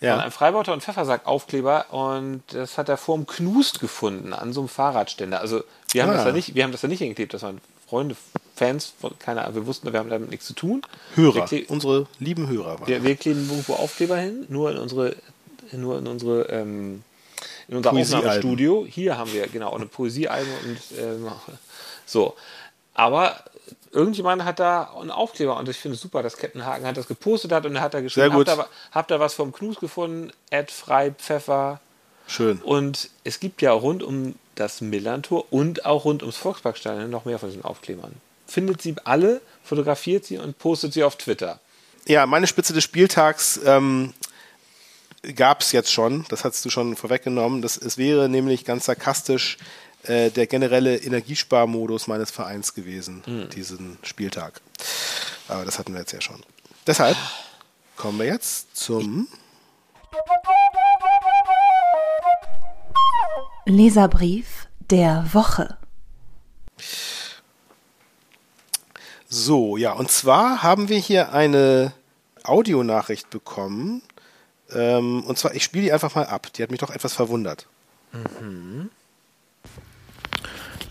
[0.00, 0.14] Ja.
[0.14, 4.62] Von einem Freibeuter und Pfeffersack-Aufkleber und das hat er vor dem Knust gefunden, an so
[4.62, 5.40] einem Fahrradständer.
[5.40, 5.62] Also
[5.92, 6.14] wir haben ah.
[6.14, 8.16] das da nicht, wir haben das da nicht hingeklebt, das waren Freunde,
[8.62, 10.82] Fans, von, keine Ahnung, wir wussten, wir haben damit nichts zu tun.
[11.16, 12.78] Hörer, unsere lieben Hörer.
[12.78, 15.16] Waren wir, wir kleben irgendwo Aufkleber hin, nur in unsere,
[15.72, 17.02] nur in unsere, ähm,
[17.66, 18.86] in unser Aufnahmestudio.
[18.88, 21.32] Hier haben wir genau eine Poesiealbum und ähm,
[22.06, 22.36] so.
[22.94, 23.42] Aber
[23.90, 27.08] irgendjemand hat da einen Aufkleber und ich finde es super, dass Captain Hagen hat das
[27.08, 30.30] gepostet hat und er hat da geschrieben, habt ihr, habt ihr was vom Knus gefunden?
[30.50, 31.80] Ed Frei Pfeffer.
[32.28, 32.60] Schön.
[32.62, 37.40] Und es gibt ja rund um das Millantor und auch rund ums Volksparkstadion noch mehr
[37.40, 38.14] von diesen Aufklebern.
[38.52, 41.58] Findet sie alle, fotografiert sie und postet sie auf Twitter.
[42.06, 44.12] Ja, meine Spitze des Spieltags ähm,
[45.34, 47.62] gab es jetzt schon, das hast du schon vorweggenommen.
[47.62, 49.56] Das, es wäre nämlich ganz sarkastisch
[50.02, 53.48] äh, der generelle Energiesparmodus meines Vereins gewesen, mhm.
[53.48, 54.60] diesen Spieltag.
[55.48, 56.42] Aber das hatten wir jetzt ja schon.
[56.86, 57.16] Deshalb
[57.96, 59.28] kommen wir jetzt zum
[63.64, 65.78] Leserbrief der Woche.
[69.34, 71.94] So, ja, und zwar haben wir hier eine
[72.44, 74.02] Audionachricht bekommen.
[74.74, 76.52] Ähm, und zwar, ich spiele die einfach mal ab.
[76.52, 77.66] Die hat mich doch etwas verwundert.
[78.12, 78.90] Mhm.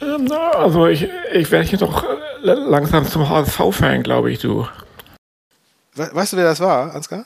[0.01, 4.67] Ähm, also, ich, ich werde hier doch äh, langsam zum HSV-Fan, glaube ich, du.
[5.93, 7.25] Weißt du, wer das war, Ansgar?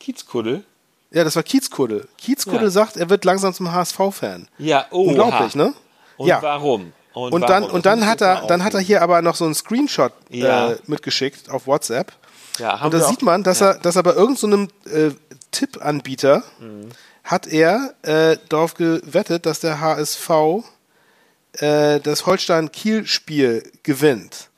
[0.00, 0.64] Kiezkuddel.
[1.12, 2.08] Ja, das war Kiezkuddel.
[2.18, 2.70] Kiezkuddel ja.
[2.70, 4.48] sagt, er wird langsam zum HSV-Fan.
[4.58, 5.10] Ja, oh.
[5.10, 5.74] Unglaublich, ne?
[6.16, 6.42] Und ja.
[6.42, 6.92] warum?
[7.12, 9.54] Und, und dann, und dann hat er, dann hat er hier aber noch so einen
[9.54, 10.72] Screenshot ja.
[10.72, 12.12] äh, mitgeschickt auf WhatsApp.
[12.58, 13.70] Ja, und da sieht man, dass ja.
[13.70, 15.10] er, dass er bei irgendeinem so äh,
[15.50, 16.90] Tippanbieter mhm.
[17.24, 20.30] hat er äh, darauf gewettet, dass der HSV
[21.54, 24.50] äh, das Holstein-Kiel-Spiel gewinnt.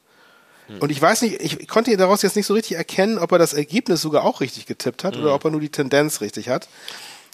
[0.81, 3.53] Und ich weiß nicht, ich konnte daraus jetzt nicht so richtig erkennen, ob er das
[3.53, 5.23] Ergebnis sogar auch richtig getippt hat mhm.
[5.23, 6.69] oder ob er nur die Tendenz richtig hat.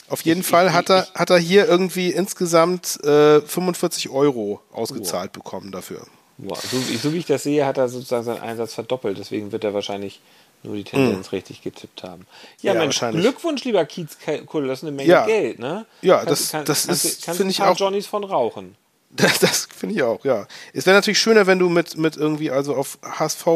[0.09, 4.61] Auf jeden ich, Fall ich, hat, er, hat er hier irgendwie insgesamt äh, 45 Euro
[4.73, 5.43] ausgezahlt wow.
[5.43, 6.07] bekommen dafür.
[6.39, 6.61] Wow.
[6.61, 9.19] So, so, wie ich das sehe, hat er sozusagen seinen Einsatz verdoppelt.
[9.19, 10.21] Deswegen wird er wahrscheinlich
[10.63, 11.37] nur die Tendenz mhm.
[11.37, 12.27] richtig getippt haben.
[12.61, 15.27] Ja, ja Mensch, Glückwunsch, lieber Kiezkuddel, das ist eine Menge ja.
[15.27, 15.87] Geld, ne?
[16.03, 17.77] Ja, das, kann, das kannst, ist, finde ich auch.
[17.77, 18.77] Johnnies von rauchen.
[19.11, 20.47] Das, das finde ich auch, ja.
[20.73, 23.47] Es wäre natürlich schöner, wenn du mit, mit irgendwie, also auf HSV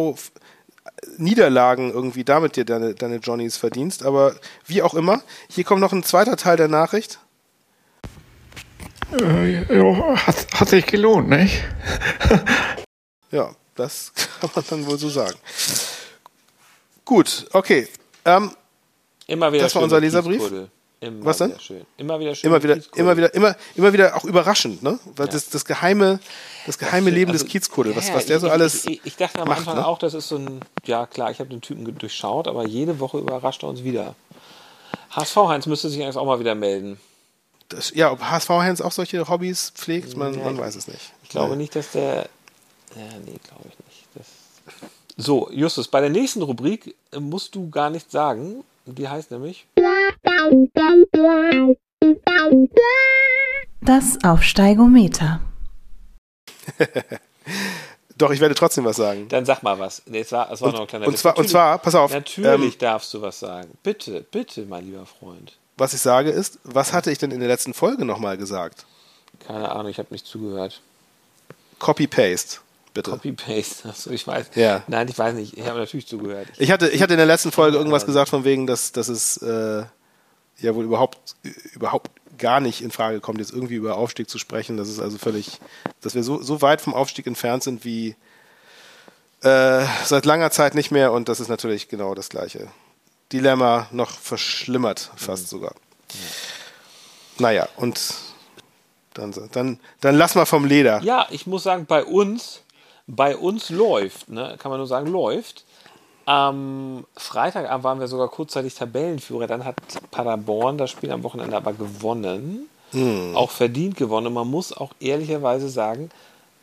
[1.16, 4.34] Niederlagen irgendwie damit dir deine, deine Johnnies verdienst, aber
[4.66, 5.22] wie auch immer.
[5.48, 7.18] Hier kommt noch ein zweiter Teil der Nachricht.
[9.12, 11.62] Äh, ja, hat, hat sich gelohnt, nicht?
[13.30, 15.38] ja, das kann man dann wohl so sagen.
[17.04, 17.88] Gut, okay.
[18.24, 18.52] Ähm,
[19.26, 20.42] Immer wieder das war unser Leserbrief.
[21.02, 21.58] Immer Was denn?
[21.58, 21.84] Schön.
[21.96, 22.48] Immer wieder schön.
[22.48, 25.00] Immer wieder, immer wieder, immer, immer wieder auch überraschend, ne?
[25.16, 25.32] Weil ja.
[25.32, 26.20] das, das geheime,
[26.64, 28.86] das geheime das Leben also, des Kiezkuddel, was, was der so alles.
[28.86, 29.86] Ich, ich dachte am macht, Anfang ne?
[29.86, 33.18] auch, das ist so ein, ja klar, ich habe den Typen durchschaut, aber jede Woche
[33.18, 34.14] überrascht er uns wieder.
[35.10, 37.00] HSV Heinz müsste sich eigentlich auch mal wieder melden.
[37.68, 41.12] Das, ja, ob HSV Heinz auch solche Hobbys pflegt, man, nee, man weiß es nicht.
[41.24, 42.28] Ich glaube nicht, dass der.
[42.94, 44.06] Ja, nee, glaube ich nicht.
[44.14, 44.26] Das
[45.16, 48.62] so, Justus, bei der nächsten Rubrik musst du gar nichts sagen.
[48.86, 49.66] Die heißt nämlich.
[53.80, 55.40] Das Aufsteigometer.
[58.18, 59.28] Doch, ich werde trotzdem was sagen.
[59.28, 60.02] Dann sag mal was.
[60.06, 62.12] Nee, es war, es war und, noch ein kleiner und zwar, und zwar, pass auf.
[62.12, 63.70] Natürlich ähm, darfst du was sagen.
[63.82, 65.56] Bitte, bitte, mein lieber Freund.
[65.76, 68.84] Was ich sage ist, was hatte ich denn in der letzten Folge nochmal gesagt?
[69.46, 70.80] Keine Ahnung, ich habe nicht zugehört.
[71.78, 72.58] Copy-Paste
[72.94, 73.10] bitte.
[73.10, 73.88] Copy-Paste.
[73.88, 74.50] Achso, ich weiß.
[74.54, 74.82] Ja.
[74.86, 75.56] Nein, ich weiß nicht.
[75.56, 76.48] Ich habe natürlich zugehört.
[76.58, 79.36] Ich, hatte, ich hatte in der letzten Folge irgendwas gesagt von wegen, dass, dass es
[79.38, 79.84] äh,
[80.58, 81.36] ja wohl überhaupt,
[81.74, 84.76] überhaupt gar nicht in Frage kommt, jetzt irgendwie über Aufstieg zu sprechen.
[84.76, 85.60] Das ist also völlig,
[86.00, 88.16] dass wir so, so weit vom Aufstieg entfernt sind wie
[89.42, 92.68] äh, seit langer Zeit nicht mehr und das ist natürlich genau das gleiche
[93.32, 95.48] Dilemma, noch verschlimmert fast mhm.
[95.48, 95.74] sogar.
[96.12, 96.18] Ja.
[97.38, 98.14] Naja, und
[99.14, 101.00] dann, dann, dann lass mal vom Leder.
[101.02, 102.61] Ja, ich muss sagen, bei uns
[103.06, 105.64] bei uns läuft, ne, kann man nur sagen, läuft.
[106.24, 109.48] Am Freitagabend waren wir sogar kurzzeitig Tabellenführer.
[109.48, 109.76] Dann hat
[110.12, 112.68] Paderborn das Spiel am Wochenende aber gewonnen.
[112.92, 113.34] Hm.
[113.34, 114.32] Auch verdient gewonnen.
[114.32, 116.10] man muss auch ehrlicherweise sagen,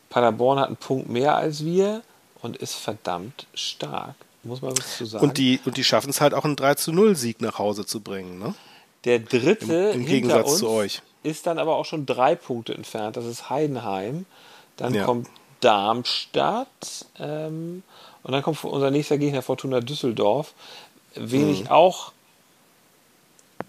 [0.10, 2.02] Paderborn hat einen Punkt mehr als wir
[2.42, 5.24] und ist verdammt stark, muss man was zu sagen.
[5.26, 7.86] Und die, und die schaffen es halt auch einen 3 zu 0 Sieg nach Hause
[7.86, 8.54] zu bringen, ne?
[9.06, 11.02] Der dritte Im, im Gegensatz zu euch.
[11.24, 13.16] ist dann aber auch schon drei Punkte entfernt.
[13.16, 14.26] Das ist Heidenheim.
[14.76, 15.06] Dann ja.
[15.06, 15.30] kommt
[15.60, 17.06] Darmstadt.
[17.20, 17.84] Ähm,
[18.24, 20.54] und dann kommt unser nächster Gegner Fortuna Düsseldorf.
[21.16, 21.68] Wen ich mhm.
[21.70, 22.12] auch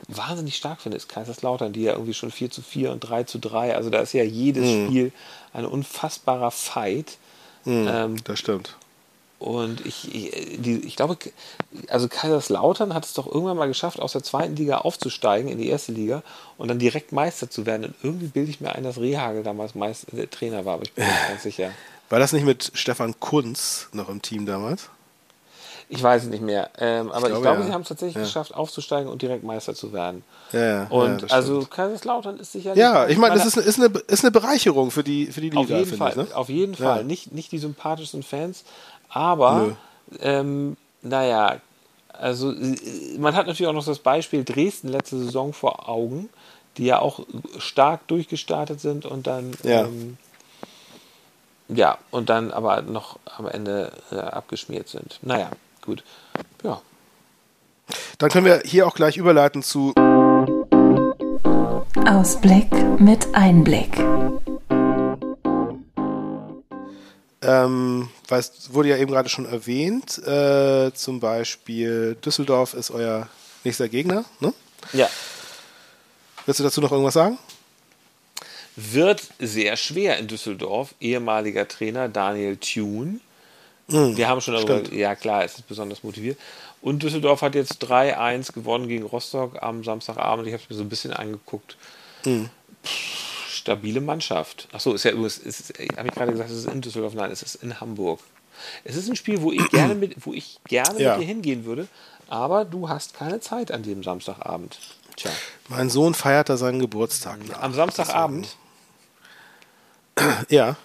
[0.08, 3.38] wahnsinnig stark finde, ist Kaiserslautern, die ja irgendwie schon 4 zu 4 und 3 zu
[3.38, 3.74] 3.
[3.74, 4.86] Also da ist ja jedes mhm.
[4.86, 5.12] Spiel
[5.52, 7.18] ein unfassbarer Fight.
[7.64, 8.76] Mhm, ähm, das stimmt.
[9.40, 11.16] Und ich, ich, die, ich glaube,
[11.88, 15.70] also Kaiserslautern hat es doch irgendwann mal geschafft, aus der zweiten Liga aufzusteigen in die
[15.70, 16.22] erste Liga
[16.58, 17.86] und dann direkt Meister zu werden.
[17.86, 20.92] Und irgendwie bilde ich mir ein, dass Rehagel damals Meister, der Trainer war, aber ich
[20.92, 21.70] bin nicht ganz sicher.
[22.10, 24.90] War das nicht mit Stefan Kunz noch im Team damals?
[25.88, 26.70] Ich weiß es nicht mehr.
[26.78, 27.66] Ähm, aber ich glaube, ich glaube ja.
[27.66, 28.22] sie haben es tatsächlich ja.
[28.22, 30.22] geschafft, aufzusteigen und direkt Meister zu werden.
[30.52, 32.78] Ja, und also Kaiserslautern ist sicherlich.
[32.78, 35.60] Ja, ich meine, das ist, ist, eine, ist eine Bereicherung für die, für die Liga.
[35.60, 36.10] Auf jeden Fall.
[36.10, 36.26] Ich, ne?
[36.34, 37.04] Auf jeden Fall.
[37.04, 38.64] Nicht, nicht die sympathischsten Fans,
[39.10, 39.76] aber
[40.20, 41.60] ähm, naja,
[42.12, 42.54] also
[43.18, 46.28] man hat natürlich auch noch das Beispiel Dresden letzte Saison vor Augen,
[46.76, 47.20] die ja auch
[47.58, 49.52] stark durchgestartet sind und dann.
[49.62, 49.84] Ja.
[49.84, 50.16] Ähm,
[51.68, 55.20] ja, und dann aber noch am Ende äh, abgeschmiert sind.
[55.22, 55.50] Naja,
[55.82, 56.02] gut.
[56.64, 56.80] Ja.
[58.18, 59.92] Dann können wir hier auch gleich überleiten zu
[62.06, 64.09] Ausblick mit Einblick.
[67.42, 73.28] Ähm, weil es wurde ja eben gerade schon erwähnt, äh, zum Beispiel Düsseldorf ist euer
[73.64, 74.52] nächster Gegner, ne?
[74.92, 75.08] Ja.
[76.44, 77.38] Willst du dazu noch irgendwas sagen?
[78.76, 80.94] Wird sehr schwer in Düsseldorf.
[81.00, 83.20] Ehemaliger Trainer Daniel Thune
[83.88, 84.92] Mhm, Wir haben schon darüber, stimmt.
[84.96, 86.38] ja klar, es ist besonders motiviert.
[86.80, 90.46] Und Düsseldorf hat jetzt 3-1 gewonnen gegen Rostock am Samstagabend.
[90.46, 91.76] Ich habe es mir so ein bisschen angeguckt.
[92.24, 92.48] Mhm.
[92.84, 93.29] Pff,
[93.60, 94.68] stabile Mannschaft.
[94.72, 97.42] Achso, ist ja übrigens, ist, habe ich gerade gesagt, es ist in Düsseldorf, nein, es
[97.42, 98.20] ist in Hamburg.
[98.84, 101.12] Es ist ein Spiel, wo ich gerne mit, wo ich gerne ja.
[101.12, 101.86] mit dir hingehen würde,
[102.28, 104.78] aber du hast keine Zeit an dem Samstagabend.
[105.16, 105.30] Tja.
[105.68, 107.46] Mein Sohn feiert da seinen Geburtstag.
[107.46, 107.62] Nach.
[107.62, 108.56] Am Samstagabend?
[110.48, 110.76] Ja.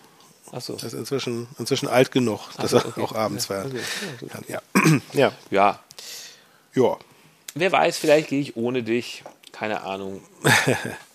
[0.52, 0.74] Achso.
[0.74, 2.92] Er ist inzwischen, inzwischen alt genug, dass so, okay.
[2.96, 4.28] er auch abends feiern okay.
[4.28, 4.44] kann.
[4.48, 4.62] Ja.
[5.14, 5.32] ja.
[5.50, 5.80] Ja.
[6.74, 6.98] Ja.
[7.54, 9.24] Wer weiß, vielleicht gehe ich ohne dich.
[9.52, 10.22] Keine Ahnung.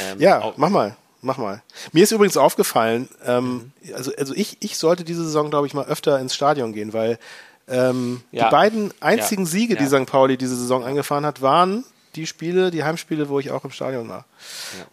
[0.00, 0.96] ähm, ja, mach mal.
[1.20, 1.62] Mach mal.
[1.92, 3.94] Mir ist übrigens aufgefallen, ähm, mhm.
[3.94, 7.18] also, also ich, ich sollte diese Saison, glaube ich, mal öfter ins Stadion gehen, weil
[7.66, 8.44] ähm, ja.
[8.44, 9.48] die beiden einzigen ja.
[9.48, 9.88] Siege, die ja.
[9.88, 10.06] St.
[10.06, 14.08] Pauli diese Saison eingefahren hat, waren die Spiele, die Heimspiele, wo ich auch im Stadion
[14.08, 14.26] war.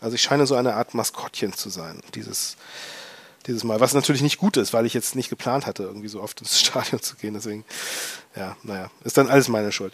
[0.01, 2.01] Also ich scheine so eine Art Maskottchen zu sein.
[2.15, 2.57] Dieses
[3.47, 3.79] dieses Mal.
[3.79, 6.59] Was natürlich nicht gut ist, weil ich jetzt nicht geplant hatte, irgendwie so oft ins
[6.65, 7.33] Stadion zu gehen.
[7.33, 7.63] Deswegen,
[8.35, 9.93] ja, naja, ist dann alles meine Schuld.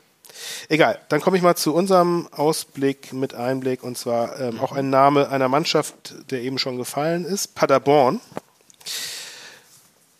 [0.70, 4.90] Egal, dann komme ich mal zu unserem Ausblick mit Einblick und zwar ähm, auch ein
[4.90, 8.22] Name einer Mannschaft, der eben schon gefallen ist, Paderborn.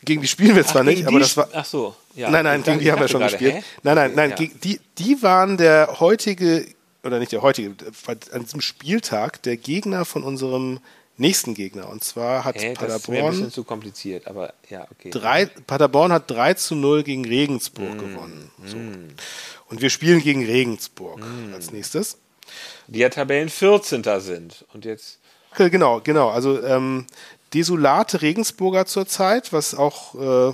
[0.04, 1.48] Gegen die spielen wir zwar Ach, nicht, aber das war.
[1.54, 2.30] Ach so, ja.
[2.30, 3.56] Nein, nein, gegen die haben wir schon gerade, gespielt.
[3.56, 3.64] Hä?
[3.84, 4.36] Nein, nein, nein, ja.
[4.36, 6.66] die, die waren der heutige,
[7.04, 7.76] oder nicht der heutige,
[8.32, 10.80] an diesem Spieltag der Gegner von unserem
[11.22, 11.88] nächsten Gegner.
[11.90, 12.90] Und zwar hat Hä, Paderborn.
[12.90, 15.12] Das ist ein bisschen zu kompliziert, aber ja, okay.
[15.12, 18.52] Drei, Paderborn hat 3 zu 0 gegen Regensburg mm, gewonnen.
[18.66, 18.78] So.
[18.78, 19.08] Mm.
[19.70, 21.54] Und wir spielen gegen Regensburg mm.
[21.54, 22.18] als nächstes.
[22.88, 24.04] Die ja Tabellen 14.
[24.20, 24.66] sind.
[24.74, 25.20] Und jetzt.
[25.56, 26.30] Genau, genau.
[26.30, 27.06] Also ähm,
[27.54, 30.54] desolate Regensburger zurzeit, was auch äh,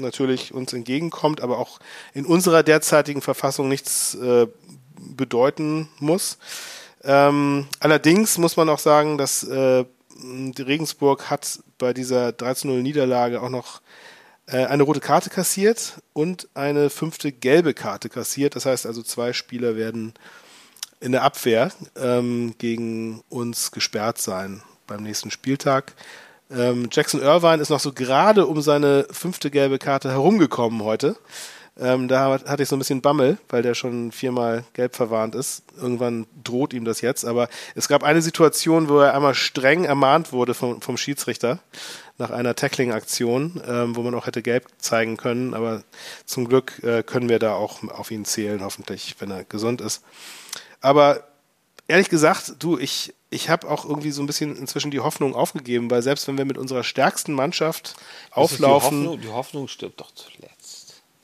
[0.00, 1.78] natürlich uns entgegenkommt, aber auch
[2.14, 4.46] in unserer derzeitigen Verfassung nichts äh,
[4.98, 6.38] bedeuten muss.
[7.04, 9.84] Ähm, allerdings muss man auch sagen, dass äh,
[10.58, 13.80] Regensburg hat bei dieser 13-0 Niederlage auch noch
[14.46, 18.56] äh, eine rote Karte kassiert und eine fünfte gelbe Karte kassiert.
[18.56, 20.14] Das heißt also, zwei Spieler werden
[21.00, 25.94] in der Abwehr ähm, gegen uns gesperrt sein beim nächsten Spieltag.
[26.50, 31.16] Ähm, Jackson Irvine ist noch so gerade um seine fünfte gelbe Karte herumgekommen heute.
[31.78, 35.62] Ähm, da hatte ich so ein bisschen Bammel, weil der schon viermal gelb verwarnt ist.
[35.78, 37.24] Irgendwann droht ihm das jetzt.
[37.24, 41.58] Aber es gab eine Situation, wo er einmal streng ermahnt wurde vom, vom Schiedsrichter
[42.16, 45.52] nach einer Tackling-Aktion, ähm, wo man auch hätte gelb zeigen können.
[45.52, 45.82] Aber
[46.24, 50.02] zum Glück äh, können wir da auch auf ihn zählen, hoffentlich, wenn er gesund ist.
[50.80, 51.24] Aber
[51.88, 55.90] ehrlich gesagt, du, ich, ich habe auch irgendwie so ein bisschen inzwischen die Hoffnung aufgegeben,
[55.90, 57.96] weil selbst wenn wir mit unserer stärksten Mannschaft
[58.30, 59.02] auflaufen.
[59.02, 60.55] Die Hoffnung, die Hoffnung stirbt doch zuletzt.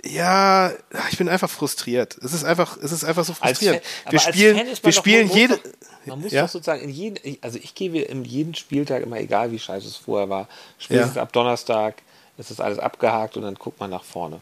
[0.04, 0.72] Ja,
[1.10, 2.18] ich bin einfach frustriert.
[2.22, 3.82] Es ist einfach, es ist einfach so frustrierend.
[3.84, 5.60] Fan, wir spielen, wir spielen jede.
[6.06, 6.42] man muss ja?
[6.42, 9.96] doch sozusagen in jeden, also ich gebe in jeden Spieltag immer, egal wie scheiße es
[9.96, 10.48] vorher war,
[10.78, 11.22] spätestens ja.
[11.22, 12.02] ab Donnerstag
[12.36, 14.40] ist das alles abgehakt und dann guckt man nach vorne.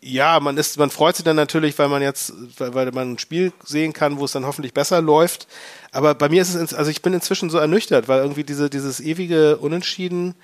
[0.00, 3.18] Ja, man ist, man freut sich dann natürlich, weil man jetzt, weil, weil man ein
[3.18, 5.46] Spiel sehen kann, wo es dann hoffentlich besser läuft.
[5.92, 9.00] Aber bei mir ist es, also ich bin inzwischen so ernüchtert, weil irgendwie diese, dieses
[9.00, 10.34] ewige Unentschieden,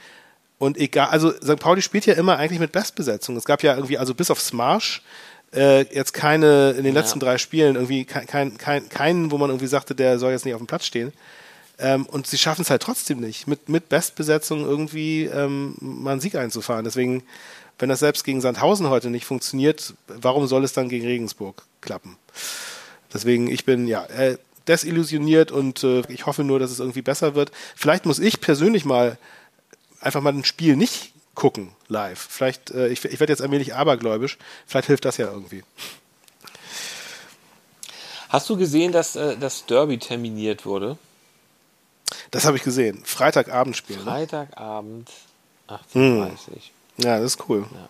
[0.58, 1.58] Und egal, also St.
[1.58, 3.36] Pauli spielt ja immer eigentlich mit Bestbesetzung.
[3.36, 5.02] Es gab ja irgendwie, also bis auf Smarsch,
[5.54, 7.26] äh, jetzt keine, in den letzten ja.
[7.26, 10.54] drei Spielen irgendwie kein, kein, kein, keinen, wo man irgendwie sagte, der soll jetzt nicht
[10.54, 11.12] auf dem Platz stehen.
[11.78, 16.20] Ähm, und sie schaffen es halt trotzdem nicht, mit, mit Bestbesetzung irgendwie ähm, mal einen
[16.20, 16.84] Sieg einzufahren.
[16.84, 17.22] Deswegen,
[17.78, 22.16] wenn das selbst gegen Sandhausen heute nicht funktioniert, warum soll es dann gegen Regensburg klappen?
[23.14, 27.36] Deswegen, ich bin ja äh, desillusioniert und äh, ich hoffe nur, dass es irgendwie besser
[27.36, 27.52] wird.
[27.76, 29.16] Vielleicht muss ich persönlich mal
[30.00, 32.18] einfach mal ein Spiel nicht gucken live.
[32.18, 34.38] Vielleicht, äh, ich, ich werde jetzt ein wenig abergläubisch.
[34.66, 35.62] Vielleicht hilft das ja irgendwie.
[38.28, 40.98] Hast du gesehen, dass äh, das Derby terminiert wurde?
[42.30, 43.02] Das habe ich gesehen.
[43.04, 43.96] Freitagabendspiel.
[43.96, 44.02] Ne?
[44.02, 45.10] Freitagabend,
[45.68, 46.30] 18.30 hm.
[46.98, 47.66] Ja, das ist cool.
[47.72, 47.88] Ja.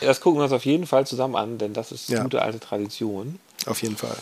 [0.00, 2.22] Das gucken wir uns auf jeden Fall zusammen an, denn das ist ja.
[2.22, 3.38] gute alte Tradition.
[3.66, 4.16] Auf jeden Fall.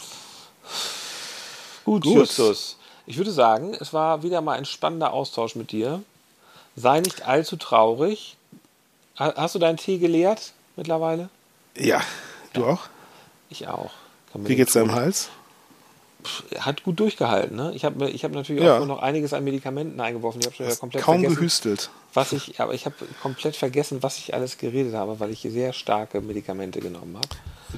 [1.84, 2.14] Gut, Gut.
[2.14, 2.76] Justus.
[3.06, 6.02] Ich würde sagen, es war wieder mal ein spannender Austausch mit dir.
[6.76, 8.36] Sei nicht allzu traurig.
[9.16, 11.30] Hast du deinen Tee geleert mittlerweile?
[11.76, 12.02] Ja.
[12.52, 12.66] Du ja.
[12.68, 12.88] auch?
[13.48, 13.90] Ich auch.
[14.34, 15.30] Wie geht's deinem Hals?
[16.58, 17.56] hat gut durchgehalten.
[17.56, 17.72] Ne?
[17.74, 18.78] Ich habe ich hab natürlich ja.
[18.78, 20.40] auch noch einiges an Medikamenten eingeworfen.
[20.40, 21.90] Ich habe schon komplett kaum vergessen, gehüstelt.
[22.14, 25.72] Was ich, aber ich habe komplett vergessen, was ich alles geredet habe, weil ich sehr
[25.72, 27.28] starke Medikamente genommen habe.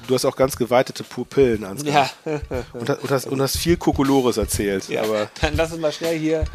[0.07, 2.09] Du hast auch ganz geweitete Pupillen ans Ja.
[2.73, 4.87] und, und, hast, und hast viel Kokolores erzählt.
[4.89, 6.45] Ja, aber dann lass uns mal schnell hier.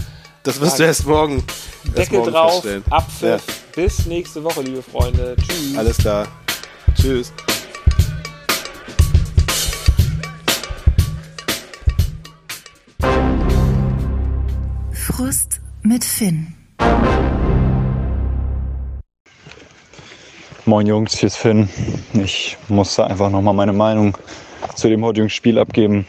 [0.45, 1.43] Das wirst du erst morgen.
[1.85, 3.31] Deckel erst morgen drauf, Apfel.
[3.31, 3.39] Ja.
[3.75, 5.37] Bis nächste Woche, liebe Freunde.
[5.41, 5.79] Tschüss.
[5.79, 6.29] Alles klar.
[6.95, 7.33] Tschüss.
[14.93, 16.55] Frust mit Finn.
[20.67, 21.71] Moin Jungs, hier ist Finn.
[22.13, 24.19] Ich musste einfach nochmal meine Meinung
[24.75, 26.07] zu dem heutigen Spiel abgeben.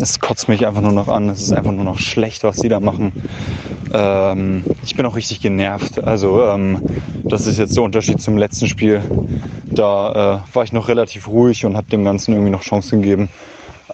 [0.00, 1.28] Es kotzt mich einfach nur noch an.
[1.28, 3.12] Es ist einfach nur noch schlecht, was die da machen.
[3.92, 6.02] Ähm, ich bin auch richtig genervt.
[6.02, 6.80] Also ähm,
[7.24, 9.02] das ist jetzt der Unterschied zum letzten Spiel.
[9.70, 13.28] Da äh, war ich noch relativ ruhig und habe dem Ganzen irgendwie noch Chancen gegeben.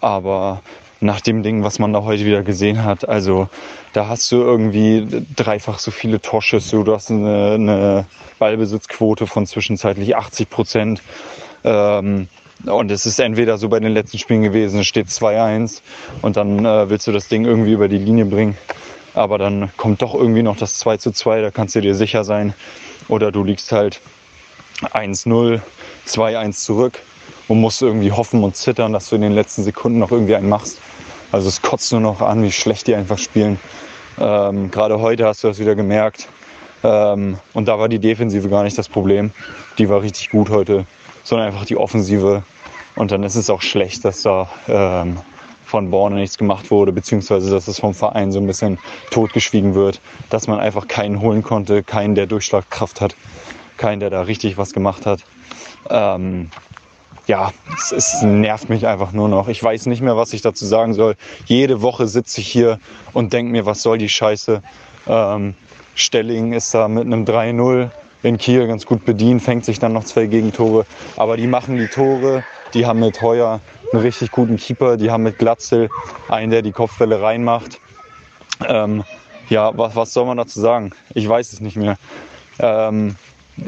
[0.01, 0.63] Aber
[1.03, 3.09] nach dem Ding, was man da heute wieder gesehen hat.
[3.09, 3.49] Also
[3.93, 8.07] da hast du irgendwie dreifach so viele Torschüsse, du hast eine, eine
[8.39, 11.03] Ballbesitzquote von zwischenzeitlich 80 Prozent.
[11.65, 12.29] Ähm,
[12.67, 15.81] und es ist entweder so bei den letzten Spielen gewesen, es steht 2-1
[16.23, 18.57] und dann äh, willst du das Ding irgendwie über die Linie bringen.
[19.15, 22.55] Aber dann kommt doch irgendwie noch das 2 2, da kannst du dir sicher sein.
[23.09, 24.01] Oder du liegst halt
[24.81, 25.61] 1-0,
[26.07, 26.99] 2-1 zurück
[27.49, 30.49] und musst irgendwie hoffen und zittern, dass du in den letzten Sekunden noch irgendwie einen
[30.49, 30.81] machst.
[31.31, 33.59] Also es kotzt nur noch an, wie schlecht die einfach spielen.
[34.19, 36.29] Ähm, Gerade heute hast du das wieder gemerkt.
[36.85, 39.31] Ähm, und da war die Defensive gar nicht das Problem.
[39.79, 40.87] Die war richtig gut heute,
[41.25, 42.43] sondern einfach die Offensive.
[42.97, 45.19] Und dann ist es auch schlecht, dass da ähm,
[45.65, 48.79] von Borne nichts gemacht wurde, beziehungsweise dass es vom Verein so ein bisschen
[49.11, 53.17] totgeschwiegen wird, dass man einfach keinen holen konnte, keinen, der Durchschlagkraft hat,
[53.79, 55.25] keinen, der da richtig was gemacht hat.
[55.89, 56.51] Ähm,
[57.27, 59.49] ja, es, es, nervt mich einfach nur noch.
[59.49, 61.17] Ich weiß nicht mehr, was ich dazu sagen soll.
[61.47, 62.79] Jede Woche sitze ich hier
[63.15, 64.63] und denke mir, was soll die Scheiße.
[65.07, 65.55] Ähm,
[65.95, 67.91] Stelling ist da mit einem 3-0
[68.23, 70.87] in Kiel ganz gut bedient, fängt sich dann noch zwei Gegentore.
[71.17, 72.45] Aber die machen die Tore,
[72.75, 73.61] die haben mit Heuer
[73.93, 75.91] einen richtig guten Keeper, die haben mit Glatzel
[76.29, 77.81] einen, der die Kopfbälle reinmacht.
[78.67, 79.05] Ähm,
[79.49, 80.93] ja, was, was soll man dazu sagen?
[81.15, 81.99] Ich weiß es nicht mehr.
[82.59, 83.17] Ähm,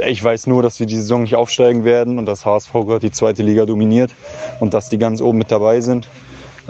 [0.06, 3.10] ich weiß nur, dass wir die Saison nicht aufsteigen werden und dass HSV gerade die
[3.10, 4.12] zweite Liga dominiert
[4.60, 6.08] und dass die ganz oben mit dabei sind.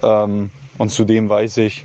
[0.03, 1.85] Ähm, und zudem weiß ich,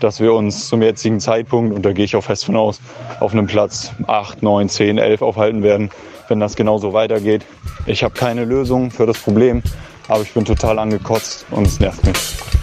[0.00, 2.80] dass wir uns zum jetzigen Zeitpunkt, und da gehe ich auch fest von aus,
[3.20, 5.90] auf einem Platz 8, 9, 10, 11 aufhalten werden,
[6.28, 7.44] wenn das genauso weitergeht.
[7.86, 9.62] Ich habe keine Lösung für das Problem,
[10.08, 12.59] aber ich bin total angekotzt und es nervt mich.